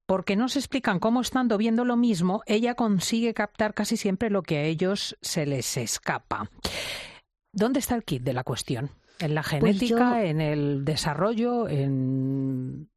porque 0.07 0.35
no 0.35 0.49
se 0.49 0.57
explican 0.57 0.99
cómo 0.99 1.21
estando 1.21 1.57
viendo 1.57 1.85
lo 1.85 1.97
mismo, 1.97 2.41
ella 2.47 2.73
consigue 2.73 3.35
captar 3.35 3.75
casi 3.75 3.97
siempre 3.97 4.31
lo 4.31 4.41
que 4.41 4.57
a 4.57 4.63
ellos 4.63 5.17
se 5.21 5.45
les 5.45 5.77
escapa. 5.77 6.49
¿Dónde 7.51 7.79
está 7.79 7.95
el 7.95 8.03
kit 8.03 8.23
de 8.23 8.33
la 8.33 8.43
cuestión? 8.43 8.89
¿En 9.19 9.35
la 9.35 9.43
genética, 9.43 10.11
pues 10.11 10.23
yo, 10.23 10.29
en 10.29 10.41
el 10.41 10.85
desarrollo, 10.85 11.67
en...? 11.67 12.89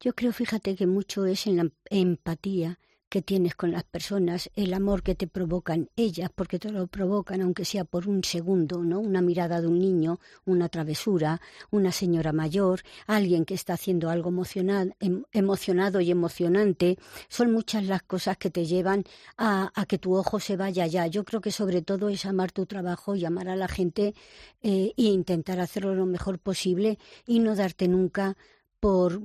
Yo 0.00 0.14
creo, 0.14 0.32
fíjate, 0.32 0.76
que 0.76 0.86
mucho 0.86 1.26
es 1.26 1.46
en 1.46 1.56
la 1.56 1.68
empatía 1.90 2.78
que 3.12 3.20
tienes 3.20 3.54
con 3.54 3.72
las 3.72 3.84
personas, 3.84 4.50
el 4.54 4.72
amor 4.72 5.02
que 5.02 5.14
te 5.14 5.26
provocan 5.26 5.90
ellas, 5.96 6.30
porque 6.34 6.58
te 6.58 6.70
lo 6.70 6.86
provocan, 6.86 7.42
aunque 7.42 7.66
sea 7.66 7.84
por 7.84 8.08
un 8.08 8.24
segundo, 8.24 8.82
¿no? 8.82 9.00
Una 9.00 9.20
mirada 9.20 9.60
de 9.60 9.66
un 9.66 9.78
niño, 9.78 10.18
una 10.46 10.70
travesura, 10.70 11.38
una 11.70 11.92
señora 11.92 12.32
mayor, 12.32 12.80
alguien 13.06 13.44
que 13.44 13.52
está 13.52 13.74
haciendo 13.74 14.08
algo 14.08 14.30
emocionado, 14.30 14.92
emocionado 15.30 16.00
y 16.00 16.10
emocionante. 16.10 16.96
Son 17.28 17.52
muchas 17.52 17.84
las 17.84 18.02
cosas 18.02 18.38
que 18.38 18.48
te 18.48 18.64
llevan 18.64 19.04
a, 19.36 19.70
a, 19.74 19.84
que 19.84 19.98
tu 19.98 20.14
ojo 20.16 20.40
se 20.40 20.56
vaya 20.56 20.84
allá. 20.84 21.06
Yo 21.06 21.24
creo 21.24 21.42
que 21.42 21.52
sobre 21.52 21.82
todo 21.82 22.08
es 22.08 22.24
amar 22.24 22.50
tu 22.50 22.64
trabajo 22.64 23.14
y 23.14 23.26
amar 23.26 23.50
a 23.50 23.56
la 23.56 23.68
gente 23.68 24.14
eh, 24.62 24.94
e 24.96 25.02
intentar 25.02 25.60
hacerlo 25.60 25.94
lo 25.94 26.06
mejor 26.06 26.38
posible 26.38 26.98
y 27.26 27.40
no 27.40 27.56
darte 27.56 27.88
nunca 27.88 28.38
por 28.80 29.20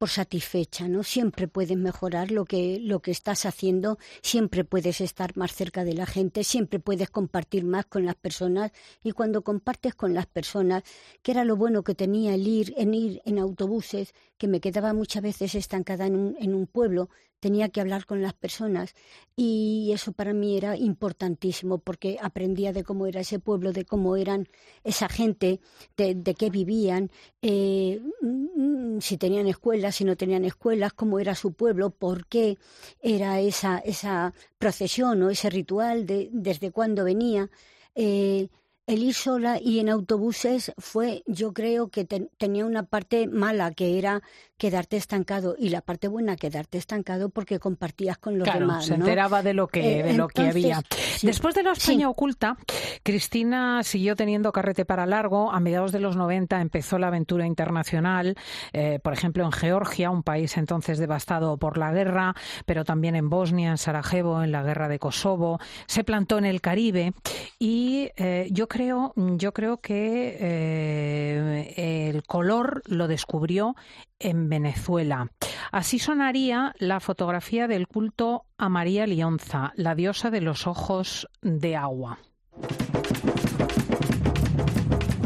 por 0.00 0.08
satisfecha, 0.08 0.88
¿no? 0.88 1.02
Siempre 1.02 1.46
puedes 1.46 1.76
mejorar 1.76 2.30
lo 2.30 2.46
que, 2.46 2.78
lo 2.80 3.00
que 3.00 3.10
estás 3.10 3.44
haciendo, 3.44 3.98
siempre 4.22 4.64
puedes 4.64 5.02
estar 5.02 5.36
más 5.36 5.52
cerca 5.52 5.84
de 5.84 5.92
la 5.92 6.06
gente, 6.06 6.42
siempre 6.42 6.78
puedes 6.78 7.10
compartir 7.10 7.66
más 7.66 7.84
con 7.84 8.06
las 8.06 8.14
personas 8.14 8.72
y 9.04 9.12
cuando 9.12 9.42
compartes 9.42 9.94
con 9.94 10.14
las 10.14 10.24
personas, 10.24 10.84
que 11.20 11.32
era 11.32 11.44
lo 11.44 11.54
bueno 11.54 11.84
que 11.84 11.94
tenía 11.94 12.34
el 12.34 12.48
ir 12.48 12.72
en 12.78 12.94
ir 12.94 13.20
en 13.26 13.38
autobuses, 13.38 14.14
que 14.38 14.48
me 14.48 14.62
quedaba 14.62 14.94
muchas 14.94 15.22
veces 15.22 15.54
estancada 15.54 16.06
en 16.06 16.16
un, 16.16 16.36
en 16.40 16.54
un 16.54 16.66
pueblo, 16.66 17.10
tenía 17.40 17.70
que 17.70 17.80
hablar 17.80 18.06
con 18.06 18.22
las 18.22 18.34
personas 18.34 18.94
y 19.34 19.90
eso 19.92 20.12
para 20.12 20.32
mí 20.32 20.56
era 20.56 20.76
importantísimo 20.76 21.78
porque 21.78 22.18
aprendía 22.20 22.72
de 22.72 22.84
cómo 22.84 23.06
era 23.06 23.20
ese 23.20 23.38
pueblo, 23.38 23.72
de 23.72 23.84
cómo 23.84 24.16
eran 24.16 24.48
esa 24.84 25.08
gente, 25.08 25.60
de, 25.96 26.34
qué 26.34 26.50
vivían, 26.50 27.10
eh, 27.42 28.00
mm, 28.20 29.00
si 29.00 29.16
tenían 29.16 29.48
escuelas, 29.48 29.96
si 29.96 30.04
no 30.04 30.16
tenían 30.16 30.44
escuelas, 30.44 30.92
cómo 30.92 31.18
era 31.18 31.34
su 31.34 31.52
pueblo, 31.52 31.90
por 31.90 32.26
qué 32.26 32.58
era 33.00 33.40
esa, 33.40 33.78
esa 33.78 34.34
procesión 34.58 35.22
o 35.22 35.30
ese 35.30 35.50
ritual, 35.50 36.06
de, 36.06 36.28
desde 36.32 36.70
cuándo 36.70 37.04
venía. 37.04 37.50
Eh, 37.94 38.48
el 38.92 39.02
ir 39.02 39.14
sola 39.14 39.58
y 39.62 39.78
en 39.80 39.88
autobuses 39.88 40.72
fue, 40.78 41.22
yo 41.26 41.52
creo 41.52 41.88
que 41.88 42.04
tenía 42.04 42.66
una 42.66 42.82
parte 42.84 43.26
mala, 43.28 43.70
que 43.72 43.98
era 43.98 44.22
quedarte 44.58 44.98
estancado, 44.98 45.54
y 45.58 45.70
la 45.70 45.80
parte 45.80 46.06
buena, 46.06 46.36
quedarte 46.36 46.76
estancado 46.76 47.30
porque 47.30 47.58
compartías 47.58 48.18
con 48.18 48.38
los 48.38 48.44
claro, 48.44 48.60
demás. 48.60 48.84
se 48.84 48.98
¿no? 48.98 49.06
enteraba 49.06 49.42
de 49.42 49.54
lo 49.54 49.68
que, 49.68 50.00
Eh, 50.00 50.02
de 50.02 50.12
lo 50.14 50.28
que 50.28 50.42
entonces, 50.42 50.64
había. 50.64 50.82
sí. 51.16 51.26
Después 51.26 51.54
de 51.54 51.62
la 51.62 51.74
Sí. 51.74 51.92
España 51.92 52.10
oculta, 52.10 52.58
Cristina 53.02 53.82
siguió 53.82 54.16
teniendo 54.16 54.52
carrete 54.52 54.84
para 54.84 55.06
largo. 55.06 55.50
A 55.50 55.60
mediados 55.60 55.92
de 55.92 56.00
los 56.00 56.16
90 56.16 56.60
empezó 56.60 56.98
la 56.98 57.06
aventura 57.06 57.46
internacional, 57.46 58.36
eh, 58.74 58.98
por 59.02 59.14
ejemplo, 59.14 59.44
en 59.44 59.52
Georgia, 59.52 60.10
un 60.10 60.22
país 60.22 60.56
entonces 60.58 60.98
devastado 60.98 61.56
por 61.56 61.78
la 61.78 61.92
guerra, 61.92 62.34
pero 62.66 62.84
también 62.84 63.16
en 63.16 63.30
Bosnia, 63.30 63.70
en 63.70 63.78
Sarajevo, 63.78 64.42
en 64.42 64.52
la 64.52 64.62
guerra 64.62 64.88
de 64.88 64.98
Kosovo. 64.98 65.58
Se 65.86 66.04
plantó 66.04 66.36
en 66.36 66.44
el 66.44 66.60
Caribe 66.60 67.14
y 67.58 68.10
eh, 68.16 68.48
yo 68.50 68.68
creo, 68.68 68.79
yo 68.86 69.52
creo 69.52 69.80
que 69.80 70.36
eh, 70.40 72.08
el 72.08 72.22
color 72.22 72.82
lo 72.86 73.08
descubrió 73.08 73.76
en 74.18 74.48
Venezuela. 74.48 75.30
Así 75.72 75.98
sonaría 75.98 76.74
la 76.78 77.00
fotografía 77.00 77.68
del 77.68 77.86
culto 77.86 78.44
a 78.58 78.68
María 78.68 79.06
Lionza, 79.06 79.72
la 79.76 79.94
diosa 79.94 80.30
de 80.30 80.40
los 80.40 80.66
ojos 80.66 81.28
de 81.42 81.76
agua. 81.76 82.18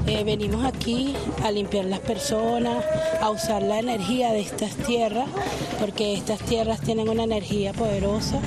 Eh, 0.06 0.22
venimos 0.22 0.64
aquí 0.64 1.14
a 1.42 1.50
limpiar 1.50 1.86
las 1.86 2.00
personas, 2.00 2.84
a 3.20 3.30
usar 3.30 3.62
la 3.62 3.78
energía 3.78 4.32
de 4.32 4.40
estas 4.40 4.76
tierras, 4.76 5.28
porque 5.80 6.14
estas 6.14 6.40
tierras 6.40 6.80
tienen 6.82 7.08
una 7.08 7.24
energía 7.24 7.72
poderosa. 7.72 8.38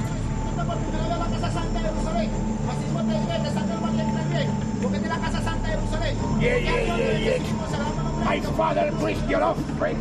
Yeah, 6.39 6.57
yeah, 6.57 6.97
yeah, 6.97 7.17
yeah. 7.17 8.25
My 8.25 8.39
father 8.41 8.91
preached 8.99 9.27
your 9.29 9.41
offspring. 9.43 9.97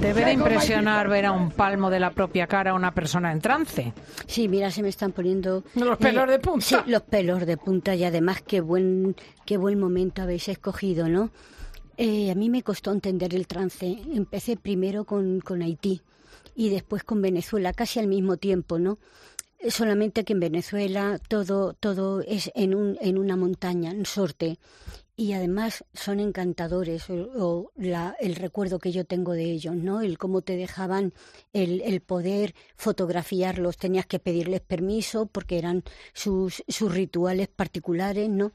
Debe 0.00 0.24
de 0.24 0.32
impresionar 0.32 1.08
ver 1.08 1.26
a 1.26 1.32
un 1.32 1.50
palmo 1.50 1.90
de 1.90 2.00
la 2.00 2.10
propia 2.10 2.46
cara 2.46 2.70
a 2.70 2.74
una 2.74 2.94
persona 2.94 3.32
en 3.32 3.40
trance. 3.40 3.92
Sí, 4.26 4.48
mira, 4.48 4.70
se 4.70 4.82
me 4.82 4.88
están 4.88 5.12
poniendo 5.12 5.64
los 5.74 5.98
pelos 5.98 6.28
de 6.28 6.38
punta. 6.38 6.64
Sí, 6.64 6.76
los 6.86 7.02
pelos 7.02 7.44
de 7.44 7.56
punta 7.56 7.94
y 7.94 8.04
además 8.04 8.42
qué 8.46 8.60
buen 8.60 9.16
qué 9.44 9.56
buen 9.56 9.78
momento 9.78 10.22
habéis 10.22 10.48
escogido, 10.48 11.08
¿no? 11.08 11.30
Eh, 11.96 12.30
a 12.30 12.34
mí 12.34 12.48
me 12.48 12.62
costó 12.62 12.92
entender 12.92 13.34
el 13.34 13.46
trance. 13.46 13.98
Empecé 14.14 14.56
primero 14.56 15.04
con, 15.04 15.40
con 15.40 15.60
Haití 15.60 16.00
y 16.54 16.70
después 16.70 17.04
con 17.04 17.20
Venezuela, 17.20 17.72
casi 17.72 17.98
al 17.98 18.06
mismo 18.06 18.36
tiempo, 18.36 18.78
¿no? 18.78 18.98
Solamente 19.68 20.24
que 20.24 20.32
en 20.32 20.40
Venezuela 20.40 21.18
todo 21.28 21.74
todo 21.74 22.22
es 22.22 22.50
en 22.54 22.74
un 22.74 22.96
en 23.00 23.18
una 23.18 23.36
montaña, 23.36 23.90
en 23.90 24.06
sorte 24.06 24.58
y 25.20 25.34
además 25.34 25.84
son 25.92 26.18
encantadores 26.18 27.10
o, 27.10 27.70
el 27.76 28.36
recuerdo 28.36 28.78
que 28.78 28.90
yo 28.90 29.04
tengo 29.04 29.34
de 29.34 29.50
ellos, 29.50 29.76
¿no? 29.76 30.00
El 30.00 30.16
cómo 30.16 30.40
te 30.40 30.56
dejaban 30.56 31.12
el, 31.52 31.82
el 31.82 32.00
poder 32.00 32.54
fotografiarlos, 32.74 33.76
tenías 33.76 34.06
que 34.06 34.18
pedirles 34.18 34.62
permiso 34.62 35.26
porque 35.26 35.58
eran 35.58 35.84
sus, 36.14 36.64
sus 36.68 36.94
rituales 36.94 37.48
particulares, 37.48 38.30
¿no? 38.30 38.52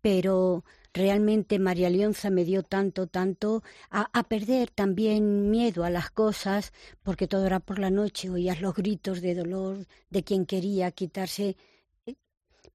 Pero 0.00 0.64
realmente 0.96 1.58
María 1.58 1.90
Leonza 1.90 2.30
me 2.30 2.44
dio 2.44 2.62
tanto, 2.62 3.06
tanto 3.06 3.62
a, 3.90 4.08
a 4.18 4.22
perder 4.24 4.70
también 4.70 5.50
miedo 5.50 5.84
a 5.84 5.90
las 5.90 6.10
cosas, 6.10 6.72
porque 7.02 7.28
todo 7.28 7.46
era 7.46 7.60
por 7.60 7.78
la 7.78 7.90
noche, 7.90 8.30
oías 8.30 8.60
los 8.60 8.74
gritos 8.74 9.20
de 9.20 9.34
dolor 9.34 9.86
de 10.10 10.24
quien 10.24 10.46
quería 10.46 10.90
quitarse 10.90 11.56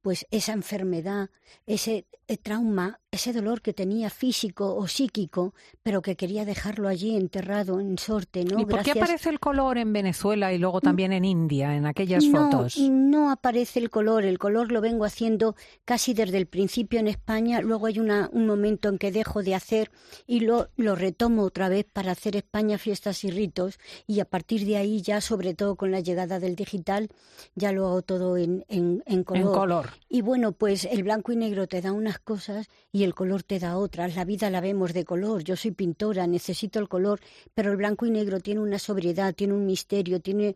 pues 0.01 0.25
esa 0.31 0.53
enfermedad, 0.53 1.29
ese 1.65 2.05
eh, 2.27 2.37
trauma, 2.37 2.99
ese 3.11 3.33
dolor 3.33 3.61
que 3.61 3.73
tenía 3.73 4.09
físico 4.09 4.75
o 4.75 4.87
psíquico, 4.87 5.53
pero 5.83 6.01
que 6.01 6.15
quería 6.15 6.45
dejarlo 6.45 6.87
allí 6.87 7.17
enterrado 7.17 7.81
en 7.81 7.97
sorte, 7.97 8.45
¿no? 8.45 8.57
¿Y 8.57 8.65
por 8.65 8.83
qué 8.83 8.91
aparece 8.91 9.29
el 9.29 9.39
color 9.39 9.77
en 9.77 9.91
Venezuela 9.91 10.53
y 10.53 10.57
luego 10.57 10.79
también 10.79 11.11
en 11.11 11.25
India, 11.25 11.75
en 11.75 11.85
aquellas 11.85 12.23
no, 12.23 12.49
fotos? 12.49 12.77
No 12.77 13.31
aparece 13.31 13.79
el 13.79 13.89
color, 13.89 14.23
el 14.23 14.39
color 14.39 14.71
lo 14.71 14.79
vengo 14.79 15.03
haciendo 15.03 15.57
casi 15.83 16.13
desde 16.13 16.37
el 16.37 16.47
principio 16.47 17.01
en 17.01 17.07
España, 17.07 17.59
luego 17.59 17.87
hay 17.87 17.99
una, 17.99 18.29
un 18.31 18.47
momento 18.47 18.87
en 18.87 18.97
que 18.97 19.11
dejo 19.11 19.43
de 19.43 19.53
hacer 19.53 19.91
y 20.25 20.39
lo, 20.39 20.69
lo 20.77 20.95
retomo 20.95 21.43
otra 21.43 21.67
vez 21.67 21.85
para 21.91 22.13
hacer 22.13 22.37
España 22.37 22.77
fiestas 22.77 23.25
y 23.25 23.31
ritos 23.31 23.77
y 24.07 24.21
a 24.21 24.25
partir 24.25 24.65
de 24.65 24.77
ahí 24.77 25.01
ya, 25.01 25.19
sobre 25.19 25.53
todo 25.53 25.75
con 25.75 25.91
la 25.91 25.99
llegada 25.99 26.39
del 26.39 26.55
digital, 26.55 27.09
ya 27.55 27.73
lo 27.73 27.87
hago 27.87 28.01
todo 28.03 28.37
en, 28.37 28.63
en, 28.69 29.03
en 29.05 29.23
color. 29.25 29.53
color. 29.53 29.89
Y 30.09 30.21
bueno, 30.21 30.51
pues 30.51 30.85
el 30.85 31.03
blanco 31.03 31.31
y 31.31 31.35
negro 31.35 31.67
te 31.67 31.81
da 31.81 31.91
unas 31.91 32.19
cosas 32.19 32.67
y 32.91 33.03
el 33.03 33.13
color 33.13 33.43
te 33.43 33.59
da 33.59 33.77
otras. 33.77 34.15
La 34.15 34.25
vida 34.25 34.49
la 34.49 34.61
vemos 34.61 34.93
de 34.93 35.05
color. 35.05 35.43
Yo 35.43 35.55
soy 35.55 35.71
pintora, 35.71 36.27
necesito 36.27 36.79
el 36.79 36.89
color, 36.89 37.19
pero 37.53 37.71
el 37.71 37.77
blanco 37.77 38.05
y 38.05 38.11
negro 38.11 38.39
tiene 38.39 38.61
una 38.61 38.79
sobriedad, 38.79 39.33
tiene 39.33 39.53
un 39.53 39.65
misterio, 39.65 40.19
tiene, 40.19 40.55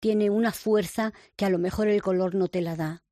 tiene 0.00 0.30
una 0.30 0.52
fuerza 0.52 1.12
que 1.36 1.44
a 1.44 1.50
lo 1.50 1.58
mejor 1.58 1.88
el 1.88 2.02
color 2.02 2.34
no 2.34 2.48
te 2.48 2.60
la 2.60 2.76
da. 2.76 3.04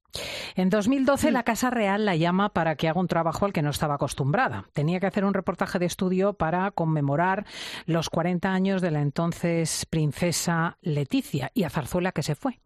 En 0.55 0.69
2012 0.69 1.31
la 1.31 1.43
Casa 1.43 1.71
Real 1.71 2.05
la 2.05 2.17
llama 2.17 2.51
para 2.51 2.77
que 2.77 2.89
haga 2.89 3.01
un 3.01 3.09
trabajo 3.09 3.47
al 3.47 3.53
que 3.53 3.63
no 3.63 3.71
estaba 3.71 3.95
acostumbrada. 3.95 4.69
Tenía 4.73 5.01
que 5.01 5.07
hacer 5.07 5.25
un 5.25 5.35
reportaje 5.35 5.79
de 5.79 5.87
estudio 5.87 6.35
para 6.35 6.71
conmemorar 6.71 7.47
los 7.87 8.11
40 8.11 8.53
años 8.53 8.83
de 8.83 8.91
la 8.91 9.01
entonces 9.01 9.87
princesa 9.87 10.77
Leticia 10.83 11.51
y 11.55 11.65
a 11.65 11.71
Zarzuela 11.71 12.13
que 12.13 12.23
se 12.23 12.35
fue. 12.35 12.61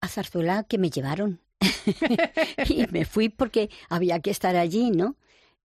A 0.00 0.08
Zarzuela 0.08 0.64
que 0.64 0.78
me 0.78 0.90
llevaron. 0.90 1.43
y 2.68 2.86
me 2.90 3.04
fui 3.04 3.28
porque 3.28 3.70
había 3.88 4.20
que 4.20 4.30
estar 4.30 4.56
allí, 4.56 4.90
¿no? 4.90 5.16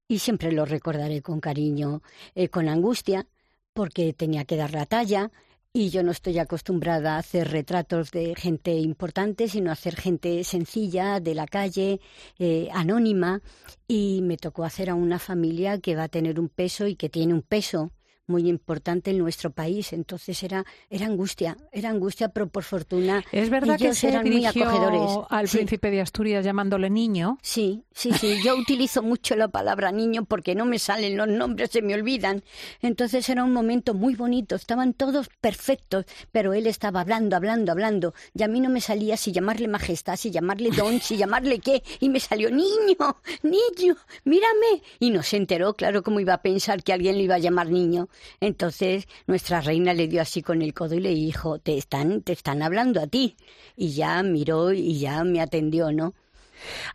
Y 0.08 0.20
siempre 0.20 0.52
lo 0.52 0.66
recordaré 0.66 1.22
con 1.22 1.40
cariño, 1.40 2.02
eh, 2.36 2.50
con 2.50 2.68
angustia, 2.68 3.28
porque 3.74 4.14
tenía 4.14 4.46
que 4.46 4.58
dar 4.58 4.74
la 4.74 4.86
talla 4.86 5.32
y 5.72 5.90
yo 5.90 6.02
no 6.02 6.12
estoy 6.12 6.40
acostumbrada 6.40 7.16
a 7.16 7.20
hacer 7.20 7.50
retratos 7.52 8.12
de 8.12 8.34
gente 8.36 8.74
importante, 8.74 9.48
sino 9.48 9.70
a 9.70 9.74
hacer 9.74 9.96
gente 9.96 10.44
sencilla, 10.44 11.20
de 11.20 11.36
la 11.36 11.46
calle, 11.46 12.02
eh, 12.40 12.70
anónima, 12.74 13.42
y 13.88 14.22
me 14.24 14.38
tocó 14.38 14.64
hacer 14.64 14.90
a 14.90 14.96
una 14.96 15.20
familia 15.20 15.80
que 15.80 15.96
va 15.96 16.04
a 16.04 16.10
tener 16.10 16.40
un 16.40 16.50
peso 16.50 16.88
y 16.88 16.96
que 16.96 17.10
tiene 17.10 17.34
un 17.34 17.44
peso 17.44 17.92
muy 18.30 18.48
importante 18.48 19.12
en 19.12 19.18
nuestro 19.18 19.50
país. 19.52 19.92
Entonces 19.94 20.42
era, 20.44 20.66
era 20.90 21.06
angustia, 21.08 21.58
era 21.72 21.90
angustia, 21.90 22.30
pero 22.30 22.48
por 22.48 22.64
fortuna 22.64 23.24
¿Es 23.32 23.50
verdad 23.50 23.78
que 23.78 23.94
se 23.94 24.10
eran 24.10 24.22
muy 24.24 24.38
dirigió 24.38 24.64
acogedores. 24.70 25.26
al 25.30 25.48
Sí. 25.48 25.58
príncipe 25.58 25.92
de 25.92 26.02
Asturias 26.02 26.46
llamándole 26.46 26.90
niño? 26.90 27.38
Sí, 27.42 27.84
sí, 27.92 28.12
sí. 28.14 28.38
Yo 28.44 28.56
utilizo 28.56 29.02
mucho 29.02 29.36
la 29.36 29.48
palabra 29.48 29.92
niño 29.92 30.26
porque 30.26 30.56
no 30.56 30.66
me 30.66 30.80
salen 30.80 31.18
los 31.18 31.28
nombres, 31.28 31.72
se 31.72 31.82
me 31.82 31.94
olvidan. 31.94 32.44
Entonces 32.82 33.28
era 33.30 33.44
un 33.44 33.52
momento 33.52 33.94
muy 33.94 34.16
bonito. 34.16 34.56
Estaban 34.56 34.94
todos 34.94 35.30
perfectos, 35.42 36.06
pero 36.32 36.54
él 36.54 36.68
estaba 36.68 37.02
hablando, 37.02 37.36
hablando, 37.36 37.72
hablando. 37.72 38.14
Y 38.34 38.44
a 38.44 38.48
mí 38.48 38.60
no 38.62 38.70
me 38.70 38.82
salía 38.82 39.18
si 39.18 39.32
llamarle 39.32 39.68
majestad, 39.68 40.16
si 40.16 40.32
llamarle 40.32 40.70
don, 40.72 41.00
si 41.02 41.18
llamarle 41.18 41.60
qué. 41.60 41.84
Y 42.00 42.10
me 42.10 42.20
salió 42.20 42.52
niño, 42.52 42.96
niño, 43.44 43.96
mírame. 44.24 44.82
Y 45.00 45.10
no 45.12 45.24
se 45.24 45.38
enteró, 45.38 45.74
claro, 45.74 46.04
cómo 46.04 46.20
iba 46.20 46.34
a 46.36 46.42
pensar 46.42 46.84
que 46.84 46.94
alguien 46.94 47.18
le 47.18 47.24
iba 47.24 47.36
a 47.36 47.40
llamar 47.40 47.70
niño. 47.70 48.10
Entonces 48.40 49.08
nuestra 49.28 49.62
reina 49.62 49.94
le 49.94 50.08
dio 50.08 50.22
así 50.22 50.42
con 50.42 50.62
el 50.62 50.74
codo 50.74 50.96
y 50.96 51.00
le 51.00 51.14
dijo, 51.14 51.60
te 51.60 51.78
están, 51.78 52.22
te 52.22 52.34
están 52.34 52.62
hablando 52.62 53.02
a 53.02 53.08
ti. 53.08 53.36
Y 53.76 53.92
ya 53.92 54.22
miró 54.24 54.72
y 54.72 55.00
ya 55.00 55.24
me 55.24 55.42
atendió, 55.42 55.92
¿no? 55.92 56.14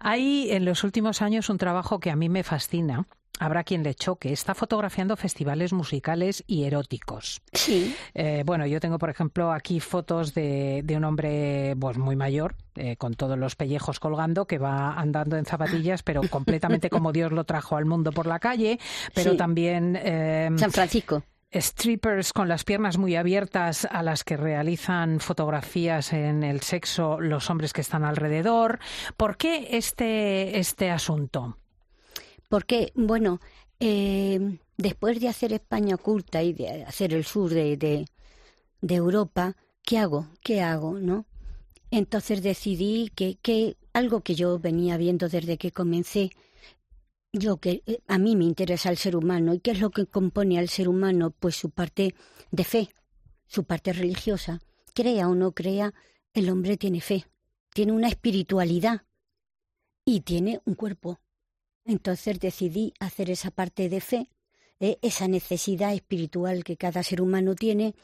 Hay 0.01 0.51
en 0.51 0.65
los 0.65 0.85
últimos 0.85 1.23
años 1.23 1.49
un 1.49 1.59
trabajo 1.59 1.99
que 2.01 2.11
a 2.11 2.17
mí 2.17 2.29
me 2.29 2.43
fascina. 2.43 3.07
Habrá 3.41 3.65
quien 3.65 3.83
le 3.83 3.95
choque. 3.95 4.33
Está 4.33 4.55
fotografiando 4.55 5.17
festivales 5.17 5.73
musicales 5.73 6.45
y 6.47 6.65
eróticos. 6.65 7.43
Sí. 7.53 7.95
Eh, 8.15 8.45
bueno, 8.47 8.65
yo 8.67 8.79
tengo, 8.79 8.97
por 8.99 9.11
ejemplo, 9.11 9.51
aquí 9.53 9.81
fotos 9.81 10.35
de, 10.35 10.83
de 10.85 10.97
un 10.97 11.05
hombre 11.05 11.75
pues, 11.81 11.99
muy 11.99 12.15
mayor, 12.15 12.55
eh, 12.77 12.97
con 12.97 13.15
todos 13.15 13.37
los 13.37 13.57
pellejos 13.57 13.99
colgando, 13.99 14.47
que 14.47 14.59
va 14.59 14.93
andando 14.95 15.37
en 15.37 15.47
zapatillas, 15.47 16.05
pero 16.05 16.21
completamente 16.31 16.91
como 16.91 17.11
Dios 17.13 17.33
lo 17.33 17.43
trajo 17.45 17.77
al 17.77 17.87
mundo 17.87 18.13
por 18.13 18.27
la 18.27 18.39
calle. 18.39 18.79
Pero 19.15 19.33
Sí. 19.33 19.37
también. 19.37 19.99
eh, 20.01 20.51
San 20.57 20.71
Francisco. 20.71 21.25
strippers 21.53 22.33
con 22.33 22.49
las 22.49 22.63
piernas 22.65 22.99
muy 22.99 23.17
abiertas 23.17 23.87
a 23.91 24.03
las 24.05 24.23
que 24.23 24.37
realizan 24.37 25.19
fotografías 25.21 26.13
en 26.13 26.45
el 26.45 26.61
sexo 26.61 27.21
los 27.21 27.51
hombres 27.51 27.73
que 27.73 27.81
están 27.81 28.05
alrededor. 28.05 28.79
¿Por 29.17 29.37
qué 29.37 29.69
este, 29.73 30.59
este 30.59 30.91
asunto? 30.93 31.59
Porque, 32.49 32.93
bueno, 32.95 33.41
eh, 33.81 34.59
después 34.77 35.21
de 35.21 35.29
hacer 35.29 35.53
España 35.53 35.97
oculta 35.97 36.43
y 36.43 36.53
de 36.53 36.85
hacer 36.85 37.13
el 37.13 37.25
sur 37.25 37.51
de, 37.51 37.77
de, 37.77 38.95
Europa, 38.95 39.57
¿qué 39.83 39.99
hago? 39.99 40.29
¿Qué 40.43 40.63
hago? 40.63 40.99
¿No? 40.99 41.27
Entonces 41.91 42.43
decidí 42.43 43.11
que, 43.15 43.37
que 43.41 43.77
algo 43.93 44.23
que 44.23 44.35
yo 44.35 44.59
venía 44.59 44.97
viendo 44.97 45.29
desde 45.29 45.59
que 45.59 45.73
comencé, 45.73 46.31
yo 47.33 47.57
que 47.59 47.83
eh, 47.87 48.01
a 48.07 48.19
mí 48.19 48.37
me 48.37 48.45
interesa 48.45 48.91
el 48.91 48.97
ser 48.97 49.17
humano 49.17 49.55
y 49.55 49.61
qué 49.61 49.73
es 49.73 49.81
lo 49.81 49.91
que 49.91 50.07
compone 50.07 50.59
al 50.59 50.69
ser 50.69 50.89
humano, 50.89 51.31
pues 51.31 51.57
su 51.57 51.71
parte 51.71 52.15
de 52.51 52.65
fe, 52.65 52.89
su 53.47 53.65
parte 53.65 53.93
religiosa. 53.93 54.61
Crea 54.95 55.29
o 55.29 55.35
no 55.35 55.53
crea, 55.53 55.93
el 56.33 56.49
hombre 56.51 56.77
tiene 56.77 57.01
fe, 57.01 57.27
tiene 57.73 57.93
una 57.93 58.09
espiritualidad 58.09 59.03
y 60.05 60.21
tiene 60.21 60.61
un 60.65 60.75
cuerpo. 60.75 61.21
Entonces 61.85 62.41
decidí 62.41 62.95
hacer 63.01 63.31
esa 63.31 63.51
parte 63.51 63.89
de 63.89 64.01
fe, 64.01 64.31
eh, 64.81 64.99
esa 65.03 65.29
necesidad 65.29 65.95
espiritual 65.95 66.65
que 66.65 66.77
cada 66.77 67.03
ser 67.03 67.21
humano 67.21 67.55
tiene 67.55 67.95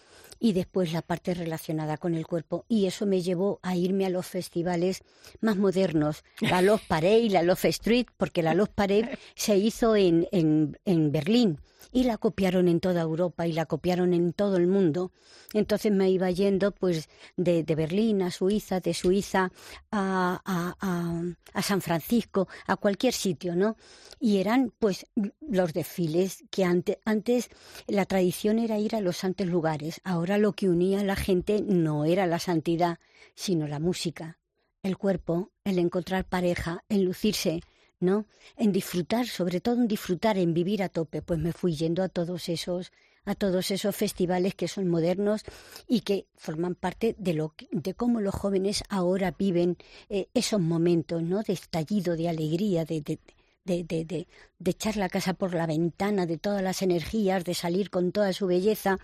y 0.41 0.55
después 0.55 0.93
la 0.93 1.03
parte 1.03 1.35
relacionada 1.35 1.99
con 1.99 2.15
el 2.15 2.27
cuerpo. 2.27 2.65
Y 2.67 2.87
eso 2.87 3.07
me 3.07 3.23
llevó 3.23 3.61
a 3.63 3.77
irme 3.77 4.07
a 4.07 4.11
los 4.11 4.27
festivales 4.27 5.03
más 5.41 5.57
modernos, 5.57 6.25
la 6.41 6.63
Love 6.63 6.83
Parade, 6.89 7.31
la 7.31 7.43
Love 7.43 7.67
Street, 7.67 8.07
porque 8.17 8.43
la 8.43 8.55
Love 8.55 8.71
Parade 8.75 9.19
se 9.37 9.57
hizo 9.57 9.95
en, 9.95 10.27
en, 10.33 10.79
en 10.85 11.13
Berlín 11.13 11.61
y 11.93 12.05
la 12.05 12.19
copiaron 12.19 12.69
en 12.69 12.81
toda 12.81 13.03
Europa 13.03 13.47
y 13.47 13.53
la 13.53 13.67
copiaron 13.67 14.15
en 14.15 14.33
todo 14.33 14.57
el 14.57 14.67
mundo. 14.67 15.13
Entonces 15.53 15.91
me 15.93 16.11
iba 16.11 16.31
yendo 16.31 16.73
pues 16.73 17.09
de, 17.37 17.65
de 17.65 17.75
Berlín 17.75 18.23
a 18.23 18.31
Suiza, 18.31 18.81
de 18.81 18.95
Suiza 18.95 19.51
a, 19.91 20.41
a, 20.45 20.77
a, 20.81 21.23
a, 21.53 21.63
San 21.63 21.81
Francisco, 21.81 22.49
a 22.67 22.77
cualquier 22.77 23.13
sitio, 23.13 23.57
¿no? 23.57 23.77
Y 24.21 24.39
eran 24.39 24.73
pues 24.79 25.07
los 25.41 25.73
desfiles 25.73 26.45
que 26.51 26.65
antes, 26.65 26.99
antes 27.05 27.49
la 27.89 28.05
tradición 28.05 28.59
era 28.59 28.79
ir 28.79 28.95
a 28.95 29.01
los 29.01 29.17
santos 29.17 29.47
lugares. 29.49 30.01
Ahora 30.05 30.30
lo 30.39 30.53
que 30.53 30.69
unía 30.69 31.01
a 31.01 31.05
la 31.05 31.17
gente 31.17 31.63
no 31.63 32.05
era 32.05 32.27
la 32.27 32.39
santidad, 32.39 32.99
sino 33.35 33.67
la 33.67 33.79
música, 33.79 34.39
el 34.83 34.97
cuerpo, 34.97 35.51
el 35.65 35.79
encontrar 35.79 36.25
pareja, 36.25 36.85
el 36.89 37.03
lucirse, 37.03 37.61
¿no? 38.01 38.27
En 38.57 38.73
disfrutar, 38.73 39.27
sobre 39.27 39.61
todo 39.61 39.77
en 39.77 39.89
disfrutar, 39.89 40.39
en 40.39 40.55
vivir 40.55 40.83
a 40.83 40.89
tope, 40.89 41.23
pues 41.23 41.39
me 41.39 41.53
fui 41.53 41.75
yendo 41.75 42.03
a 42.03 42.09
todos 42.09 42.49
esos 42.49 42.93
a 43.27 43.35
todos 43.35 43.71
esos 43.71 43.95
festivales 43.95 44.55
que 44.55 44.67
son 44.67 44.89
modernos 44.89 45.43
y 45.87 46.01
que 46.01 46.27
forman 46.37 46.75
parte 46.75 47.15
de 47.19 47.35
lo 47.35 47.55
de 47.71 47.93
cómo 47.95 48.21
los 48.21 48.35
jóvenes 48.35 48.83
ahora 48.89 49.35
viven 49.39 49.77
eh, 50.09 50.29
esos 50.33 50.61
momentos, 50.61 51.23
¿no? 51.23 51.43
De 51.43 51.53
estallido, 51.53 52.17
de 52.17 52.29
alegría, 52.31 52.87
de, 52.87 53.03
de, 53.03 53.19
de, 53.65 54.27
de 54.59 54.71
echar 54.71 54.97
la 54.97 55.11
casa 55.11 55.35
por 55.35 55.55
la 55.55 55.67
ventana, 55.67 56.25
de 56.25 56.39
todas 56.39 56.63
las 56.63 56.81
energías, 56.83 57.45
de 57.45 57.55
salir 57.55 57.91
con 57.91 58.11
toda 58.11 58.33
su 58.33 58.47
belleza. 58.47 58.99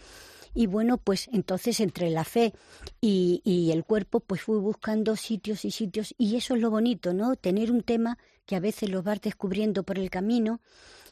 Y 0.56 0.68
bueno, 0.68 0.96
pues 0.96 1.28
entonces 1.34 1.80
entre 1.80 2.08
la 2.08 2.24
fe 2.24 2.54
y, 3.02 3.70
el 3.70 3.84
cuerpo, 3.84 4.20
pues 4.20 4.40
fui 4.40 4.58
buscando 4.58 5.14
sitios 5.14 5.66
y 5.66 5.70
sitios. 5.70 6.14
Y 6.16 6.36
eso 6.36 6.54
es 6.54 6.62
lo 6.62 6.70
bonito, 6.70 7.12
¿no? 7.12 7.36
Tener 7.36 7.70
un 7.70 7.82
tema 7.82 8.16
que 8.46 8.56
a 8.56 8.60
veces 8.60 8.88
lo 8.88 9.02
vas 9.02 9.20
descubriendo 9.20 9.82
por 9.82 9.98
el 9.98 10.08
camino 10.08 10.62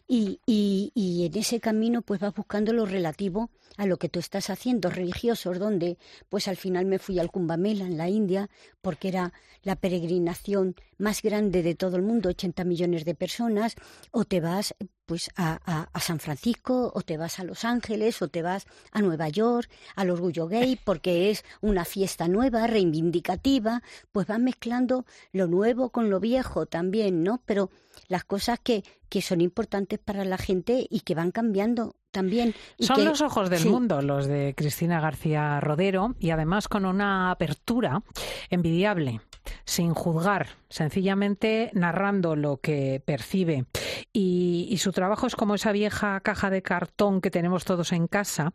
y, 0.09 0.41
y, 0.47 0.93
y 0.95 1.27
en 1.27 1.37
ese 1.37 1.61
camino 1.61 2.01
pues 2.01 2.21
vas 2.21 2.35
buscando 2.35 2.73
lo 2.73 2.87
relativo 2.87 3.51
a 3.77 3.85
lo 3.85 3.99
que 3.99 4.09
tú 4.09 4.19
estás 4.19 4.49
haciendo, 4.49 4.89
religiosos, 4.89 5.59
donde 5.59 5.99
pues 6.31 6.49
al 6.49 6.57
final 6.57 6.87
me 6.87 6.99
fui 6.99 7.19
al 7.19 7.31
Kumbamela 7.31 7.85
en 7.85 7.99
la 7.99 8.09
India, 8.09 8.49
porque 8.81 9.09
era 9.09 9.35
la 9.63 9.77
peregrinación 9.77 10.75
más 10.97 11.21
grande 11.21 11.63
de 11.63 11.75
todo 11.75 11.97
el 11.97 12.03
mundo, 12.03 12.31
80 12.31 12.65
millones 12.65 13.05
de 13.05 13.15
personas, 13.15 13.75
o 14.11 14.25
te 14.25 14.41
vas 14.41 14.75
pues 15.07 15.31
a, 15.37 15.61
a, 15.65 15.89
a, 15.93 16.01
San 16.01 16.19
Francisco, 16.21 16.93
o 16.95 17.03
te 17.03 17.17
vas 17.17 17.39
a 17.39 17.45
Los 17.45 17.65
Ángeles, 17.65 18.23
o 18.23 18.29
te 18.29 18.43
vas 18.43 18.67
a 18.93 19.01
Nueva 19.01 19.29
York, 19.29 19.71
al 19.97 20.11
Orgullo 20.11 20.49
Gay, 20.49 20.77
porque 20.85 21.31
es 21.31 21.45
una 21.61 21.85
fiesta 21.85 22.29
nueva, 22.29 22.67
reivindicativa, 22.67 23.83
pues 24.13 24.27
vas 24.27 24.41
mezclando 24.41 25.05
lo 25.33 25.47
nuevo 25.47 25.91
con 25.91 26.11
lo 26.11 26.21
viejo 26.21 26.67
también, 26.67 27.23
¿no? 27.23 27.41
Pero 27.45 27.71
las 28.09 28.25
cosas 28.25 28.59
que, 28.61 28.85
que 29.09 29.23
son 29.23 29.41
importantes 29.41 29.99
para 29.99 30.25
la 30.25 30.39
gente 30.39 30.87
y 30.89 31.01
que 31.01 31.15
van 31.15 31.31
cambiando 31.31 31.97
también. 32.15 32.55
Y 32.79 32.87
Son 32.87 32.97
que, 32.97 33.05
los 33.05 33.21
ojos 33.21 33.51
del 33.51 33.59
sí. 33.59 33.69
mundo 33.69 34.01
los 34.01 34.27
de 34.27 34.55
Cristina 34.57 35.01
García 35.01 35.61
Rodero 35.61 36.15
y 36.19 36.31
además 36.31 36.69
con 36.69 36.87
una 36.87 37.31
apertura 37.31 38.03
envidiable, 38.49 39.21
sin 39.67 39.93
juzgar, 39.93 40.49
sencillamente 40.71 41.71
narrando 41.75 42.37
lo 42.37 42.57
que 42.57 43.03
percibe. 43.05 43.67
Y, 44.13 44.69
y 44.71 44.79
su 44.79 44.93
trabajo 44.93 45.27
es 45.27 45.37
como 45.37 45.57
esa 45.57 45.73
vieja 45.73 46.21
caja 46.21 46.49
de 46.49 46.63
cartón 46.63 47.21
que 47.21 47.31
tenemos 47.31 47.65
todos 47.65 47.93
en 47.93 48.07
casa, 48.07 48.53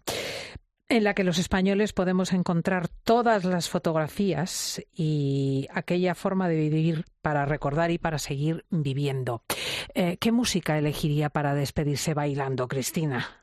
en 0.89 1.03
la 1.03 1.13
que 1.13 1.23
los 1.23 1.37
españoles 1.37 1.93
podemos 1.93 2.33
encontrar 2.33 2.87
todas 2.87 3.45
las 3.45 3.69
fotografías 3.69 4.81
y 4.91 5.67
aquella 5.71 6.15
forma 6.15 6.49
de 6.49 6.55
vivir 6.55 7.05
para 7.21 7.45
recordar 7.45 7.91
y 7.91 7.99
para 7.99 8.17
seguir 8.17 8.65
viviendo. 8.71 9.43
Eh, 9.93 10.17
¿Qué 10.17 10.31
música 10.31 10.77
elegiría 10.77 11.29
para 11.29 11.53
despedirse 11.53 12.15
bailando, 12.15 12.67
Cristina? 12.67 13.39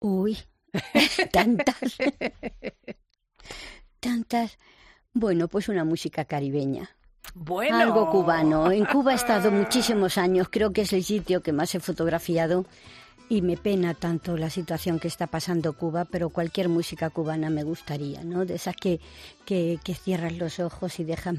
Uy, 0.00 0.38
tantas. 1.32 1.96
tantas. 4.00 4.58
Bueno, 5.12 5.48
pues 5.48 5.68
una 5.68 5.84
música 5.84 6.24
caribeña. 6.24 6.90
Bueno. 7.34 7.78
Algo 7.78 8.10
cubano. 8.10 8.72
En 8.72 8.84
Cuba 8.86 9.12
he 9.12 9.16
estado 9.16 9.50
muchísimos 9.50 10.18
años, 10.18 10.48
creo 10.50 10.72
que 10.72 10.82
es 10.82 10.92
el 10.92 11.04
sitio 11.04 11.42
que 11.42 11.52
más 11.52 11.74
he 11.74 11.80
fotografiado 11.80 12.64
y 13.30 13.42
me 13.42 13.56
pena 13.56 13.94
tanto 13.94 14.36
la 14.36 14.50
situación 14.50 14.98
que 14.98 15.06
está 15.06 15.28
pasando 15.28 15.74
Cuba, 15.74 16.04
pero 16.04 16.30
cualquier 16.30 16.68
música 16.68 17.10
cubana 17.10 17.48
me 17.48 17.62
gustaría, 17.62 18.24
¿no? 18.24 18.44
De 18.44 18.56
esas 18.56 18.74
que, 18.74 19.00
que, 19.46 19.78
que 19.84 19.94
cierras 19.94 20.36
los 20.36 20.58
ojos 20.58 20.98
y 20.98 21.04
dejas, 21.04 21.36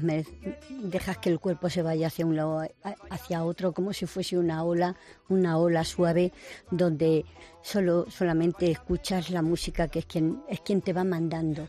dejas 0.70 1.18
que 1.18 1.28
el 1.28 1.38
cuerpo 1.38 1.68
se 1.68 1.82
vaya 1.82 2.06
hacia 2.06 2.24
un 2.24 2.34
lado, 2.34 2.66
hacia 3.10 3.44
otro, 3.44 3.72
como 3.72 3.92
si 3.92 4.06
fuese 4.06 4.38
una 4.38 4.64
ola, 4.64 4.96
una 5.28 5.58
ola 5.58 5.84
suave, 5.84 6.32
donde 6.70 7.26
solo 7.62 8.06
solamente 8.10 8.70
escuchas 8.70 9.30
la 9.30 9.42
música 9.42 9.88
que 9.88 10.00
es 10.00 10.06
quien 10.06 10.42
es 10.48 10.60
quien 10.60 10.82
te 10.82 10.92
va 10.92 11.04
mandando. 11.04 11.68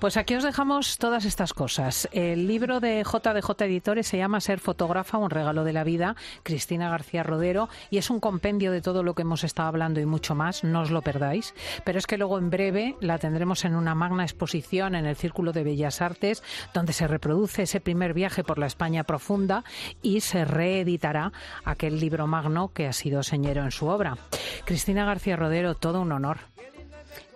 Pues 0.00 0.16
aquí 0.16 0.34
os 0.34 0.44
dejamos 0.44 0.98
todas 0.98 1.24
estas 1.24 1.52
cosas. 1.52 2.08
El 2.12 2.46
libro 2.46 2.80
de 2.80 3.02
JDJ 3.02 3.62
Editores 3.64 4.06
se 4.06 4.18
llama 4.18 4.40
Ser 4.40 4.60
fotógrafa, 4.60 5.18
un 5.18 5.30
regalo 5.30 5.64
de 5.64 5.72
la 5.72 5.84
vida, 5.84 6.16
Cristina 6.42 6.90
García 6.90 7.22
Rodero, 7.22 7.68
y 7.90 7.98
es 7.98 8.10
un 8.10 8.20
compendio 8.20 8.72
de 8.72 8.82
todo 8.82 9.02
lo 9.02 9.14
que 9.14 9.22
hemos 9.22 9.44
estado 9.44 9.68
hablando 9.68 10.00
y 10.00 10.06
mucho 10.06 10.34
más, 10.34 10.64
no 10.64 10.82
os 10.82 10.90
lo 10.90 11.02
perdáis. 11.02 11.54
Pero 11.84 11.98
es 11.98 12.06
que 12.06 12.18
luego 12.18 12.38
en 12.38 12.50
breve 12.50 12.96
la 13.00 13.18
tendremos 13.18 13.64
en 13.64 13.74
una 13.74 13.94
magna 13.94 14.24
exposición 14.24 14.94
en 14.94 15.06
el 15.06 15.16
Círculo 15.16 15.52
de 15.52 15.64
Bellas 15.64 16.00
Artes, 16.00 16.42
donde 16.72 16.92
se 16.92 17.08
reproduce 17.08 17.62
ese 17.62 17.80
primer 17.80 18.14
viaje 18.14 18.44
por 18.44 18.58
la 18.58 18.66
España 18.66 19.04
profunda 19.04 19.64
y 20.02 20.20
se 20.20 20.44
reeditará 20.44 21.32
aquel 21.64 21.98
libro 21.98 22.26
magno 22.26 22.72
que 22.72 22.86
ha 22.86 22.92
sido 22.92 23.22
señero 23.22 23.64
en 23.64 23.70
su 23.70 23.86
obra. 23.86 24.18
Cristina 24.64 25.04
García 25.04 25.23
Rodero, 25.32 25.74
todo 25.74 26.02
un 26.02 26.12
honor. 26.12 26.38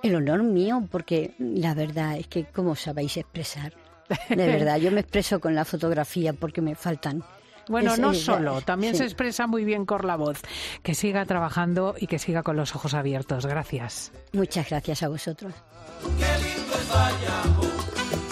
El 0.03 0.15
honor 0.15 0.43
mío, 0.43 0.87
porque 0.91 1.35
la 1.39 1.75
verdad 1.75 2.19
es 2.19 2.27
que, 2.27 2.45
¿cómo 2.45 2.77
sabéis 2.77 3.17
expresar? 3.17 3.73
De 4.29 4.37
verdad, 4.37 4.79
yo 4.79 4.91
me 4.91 5.01
expreso 5.01 5.41
con 5.41 5.55
la 5.55 5.65
fotografía 5.65 6.33
porque 6.33 6.61
me 6.61 6.75
faltan. 6.75 7.25
Bueno, 7.69 7.95
es, 7.95 7.99
no 7.99 8.13
es, 8.13 8.23
solo, 8.23 8.63
también 8.63 8.95
sí. 8.95 8.99
se 8.99 9.05
expresa 9.05 9.47
muy 9.47 9.65
bien 9.65 9.85
con 9.85 10.07
la 10.07 10.17
voz. 10.17 10.41
Que 10.83 10.95
siga 10.95 11.27
trabajando 11.27 11.95
y 11.99 12.07
que 12.07 12.19
siga 12.19 12.43
con 12.43 12.57
los 12.57 12.75
ojos 12.75 12.95
abiertos. 12.95 13.45
Gracias. 13.45 14.13
Muchas 14.33 14.71
gracias 14.71 15.03
a 15.03 15.09
vosotros. 15.09 15.53
Qué 16.19 16.25
lindo 16.43 16.75
es 16.75 18.28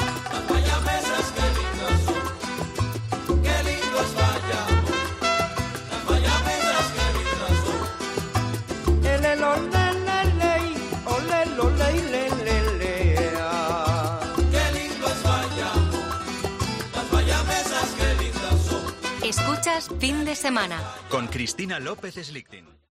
fin 19.84 20.24
de 20.24 20.34
semana. 20.34 20.80
Con 21.10 21.26
Cristina 21.26 21.78
López 21.78 22.14
Slichting. 22.14 22.75